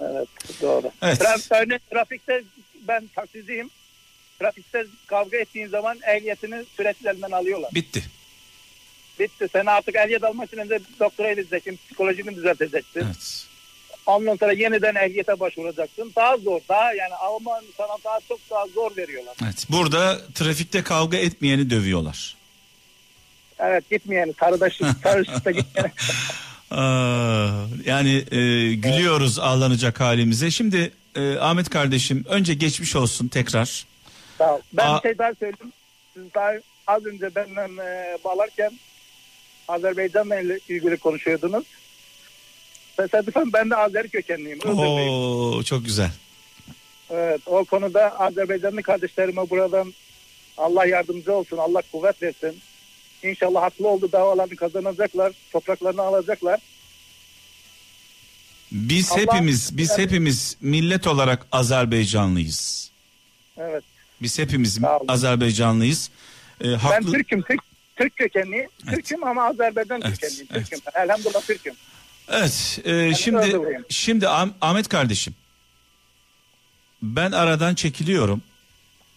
[0.00, 0.28] Evet
[0.62, 0.90] doğru.
[1.02, 1.20] Evet.
[1.20, 2.42] Traf- örneğin trafikte
[2.88, 3.70] ben taksiciyim.
[4.38, 7.70] Trafikte kavga ettiğin zaman ehliyetini sürekli elinden alıyorlar.
[7.74, 8.02] Bitti.
[9.20, 9.48] Bitti.
[9.52, 11.78] Sen artık ehliyet almak için önce doktora gideceksin.
[11.86, 13.00] Psikolojini düzelteceksin.
[13.00, 13.46] Evet.
[14.06, 16.12] Ondan sonra yeniden ehliyete başvuracaksın.
[16.16, 16.60] Daha zor.
[16.68, 19.36] Daha yani Alman sana daha çok daha zor veriyorlar.
[19.44, 19.66] Evet.
[19.70, 22.36] Burada trafikte kavga etmeyeni dövüyorlar.
[23.58, 24.34] Evet gitmeyeni.
[24.40, 25.92] Sarıdaşı, sarışıkta gitmeyeni.
[26.70, 27.48] Aa,
[27.86, 28.38] yani e,
[28.74, 30.50] gülüyoruz ağlanacak halimize.
[30.50, 33.84] Şimdi e, Ahmet kardeşim önce geçmiş olsun tekrar.
[34.38, 34.60] Sağ ol.
[34.72, 34.96] Ben Aa.
[34.96, 35.72] bir şey daha söyleyeyim.
[36.14, 36.50] Siz daha
[36.86, 38.72] az önce benden e, bağlarken
[39.68, 41.64] Azerbaycan'la il- ilgili konuşuyordunuz.
[42.96, 44.58] Tesadüfen ben de Azeri kökenliyim.
[44.58, 45.08] Iğdırlıyım.
[45.10, 46.10] Oo çok güzel.
[47.10, 49.94] Evet, o konuda Azerbaycanlı kardeşlerime buradan
[50.58, 52.60] Allah yardımcı olsun, Allah kuvvet versin.
[53.22, 56.60] İnşallah haklı oldu davalarını kazanacaklar, topraklarını alacaklar.
[58.72, 62.90] Biz Allah- hepimiz biz hepimiz millet olarak Azerbaycanlıyız.
[63.56, 63.84] Evet.
[64.22, 64.78] Biz hepimiz.
[65.08, 66.10] Azerbaycanlıyız.
[66.60, 67.60] E, Ben haklı Türk'üm, Türk,
[67.96, 68.68] Türk kökenliyim.
[68.84, 68.94] Evet.
[68.96, 70.48] Türk'üm ama Azerbaycan Evet, kökenliyim.
[70.52, 70.70] evet.
[70.70, 70.92] Türk'üm.
[71.02, 71.74] Elhamdülillah Türk'üm.
[72.28, 73.84] Evet, e, şimdi Iğdırlıyım.
[73.88, 75.34] şimdi Ah- Ahmet kardeşim.
[77.02, 78.42] Ben aradan çekiliyorum.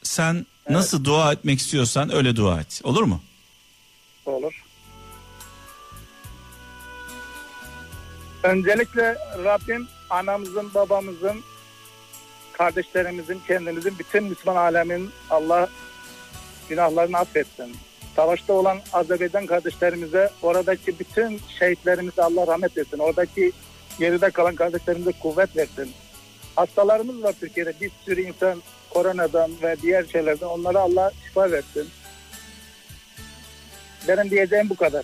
[0.04, 2.82] Sen nasıl dua etmek istiyorsan öyle dua et.
[2.84, 3.22] Olur mu?
[4.26, 4.64] Olur.
[8.44, 11.42] Öncelikle Rabbim anamızın, babamızın,
[12.54, 15.70] kardeşlerimizin, kendimizin, bütün Müslüman alemin Allah
[16.70, 17.76] günahlarını affetsin.
[18.16, 23.00] Savaşta olan Azerbaycan kardeşlerimize, oradaki bütün şehitlerimize Allah rahmet etsin.
[23.00, 23.52] Oradaki
[24.00, 25.92] geride kalan kardeşlerimize kuvvet versin.
[26.56, 27.74] Hastalarımız var Türkiye'de.
[27.82, 31.90] Bir sürü insan koronadan ve diğer şeylerden onlara Allah şifa versin.
[34.08, 35.04] Benim diyeceğim bu kadar.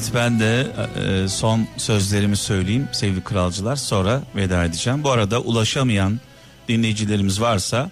[0.00, 0.66] Evet ben de
[1.24, 5.04] e, son sözlerimi söyleyeyim sevgili kralcılar sonra veda edeceğim.
[5.04, 6.20] Bu arada ulaşamayan
[6.68, 7.90] dinleyicilerimiz varsa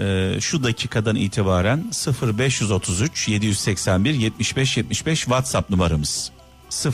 [0.00, 1.84] e, şu dakikadan itibaren
[2.22, 6.30] 0533 781 75 75 WhatsApp numaramız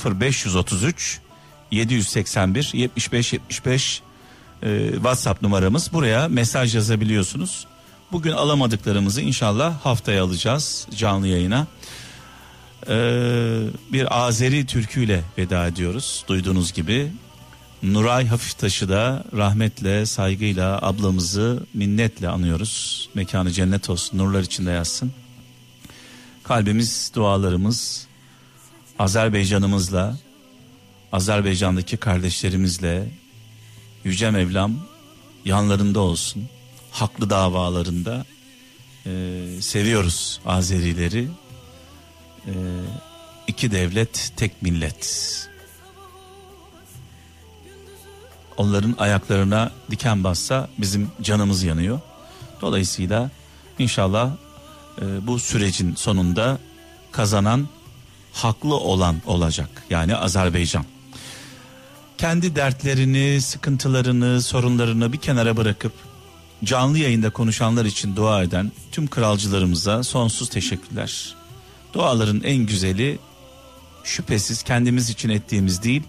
[0.04, 1.20] 0533
[1.70, 4.02] 781 75 75
[4.62, 7.66] e, WhatsApp numaramız buraya mesaj yazabiliyorsunuz.
[8.12, 11.66] Bugün alamadıklarımızı inşallah haftaya alacağız canlı yayına.
[12.88, 13.60] Ee,
[13.92, 16.24] bir Azeri türküyle veda ediyoruz.
[16.28, 17.12] Duyduğunuz gibi
[17.82, 23.08] Nuray Hafiftaş'ı da rahmetle, saygıyla ablamızı minnetle anıyoruz.
[23.14, 25.12] Mekanı cennet olsun, nurlar içinde yatsın.
[26.44, 28.06] Kalbimiz, dualarımız
[28.98, 30.18] Azerbaycan'ımızla,
[31.12, 33.08] Azerbaycan'daki kardeşlerimizle
[34.04, 34.78] Yüce Mevlam
[35.44, 36.48] yanlarında olsun.
[36.90, 38.24] Haklı davalarında
[39.06, 41.28] Ee, seviyoruz Azerileri.
[42.46, 42.52] Ee,
[43.46, 45.06] iki devlet tek millet.
[48.56, 52.00] Onların ayaklarına diken bassa bizim canımız yanıyor.
[52.60, 53.30] Dolayısıyla
[53.78, 54.30] inşallah
[55.00, 56.58] e, bu sürecin sonunda
[57.12, 57.68] kazanan
[58.32, 59.68] haklı olan olacak.
[59.90, 60.84] Yani Azerbaycan.
[62.18, 65.92] Kendi dertlerini, sıkıntılarını, sorunlarını bir kenara bırakıp
[66.64, 71.34] canlı yayında konuşanlar için dua eden tüm kralcılarımıza sonsuz teşekkürler.
[71.94, 73.18] Duaların en güzeli
[74.04, 76.02] şüphesiz kendimiz için ettiğimiz değil,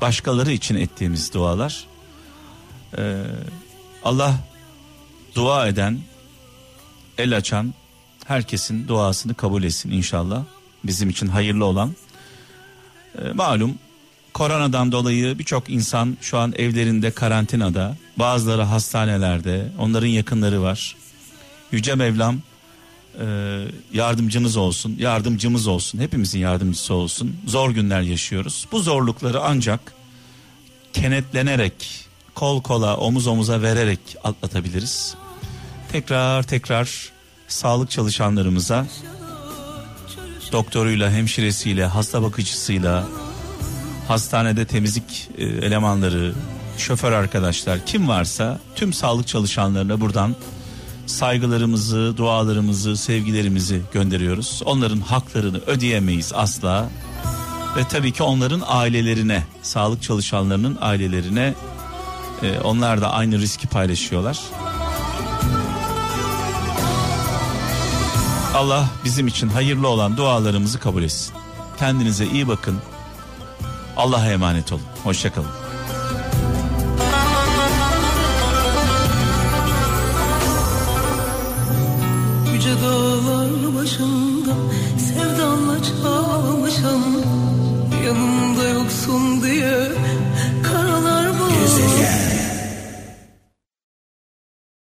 [0.00, 1.84] başkaları için ettiğimiz dualar.
[2.98, 3.22] Ee,
[4.04, 4.34] Allah
[5.34, 5.98] dua eden,
[7.18, 7.74] el açan
[8.26, 10.44] herkesin duasını kabul etsin inşallah.
[10.84, 11.94] Bizim için hayırlı olan.
[13.18, 13.78] Ee, malum
[14.34, 20.96] koronadan dolayı birçok insan şu an evlerinde karantinada, bazıları hastanelerde, onların yakınları var.
[21.72, 22.40] Yüce Mevlam
[23.18, 23.26] e,
[23.92, 27.36] yardımcınız olsun, yardımcımız olsun, hepimizin yardımcısı olsun.
[27.46, 28.66] Zor günler yaşıyoruz.
[28.72, 29.80] Bu zorlukları ancak
[30.92, 35.14] kenetlenerek, kol kola, omuz omuza vererek atlatabiliriz.
[35.92, 37.12] Tekrar tekrar
[37.48, 38.86] sağlık çalışanlarımıza,
[40.52, 43.06] doktoruyla, hemşiresiyle, hasta bakıcısıyla,
[44.08, 46.34] hastanede temizlik e, elemanları,
[46.78, 50.36] şoför arkadaşlar kim varsa tüm sağlık çalışanlarına buradan
[51.08, 54.62] saygılarımızı, dualarımızı, sevgilerimizi gönderiyoruz.
[54.64, 56.90] Onların haklarını ödeyemeyiz asla.
[57.76, 61.54] Ve tabii ki onların ailelerine, sağlık çalışanlarının ailelerine
[62.42, 64.38] e, onlar da aynı riski paylaşıyorlar.
[68.54, 71.34] Allah bizim için hayırlı olan dualarımızı kabul etsin.
[71.78, 72.78] Kendinize iyi bakın.
[73.96, 74.82] Allah'a emanet olun.
[75.04, 75.67] Hoşçakalın.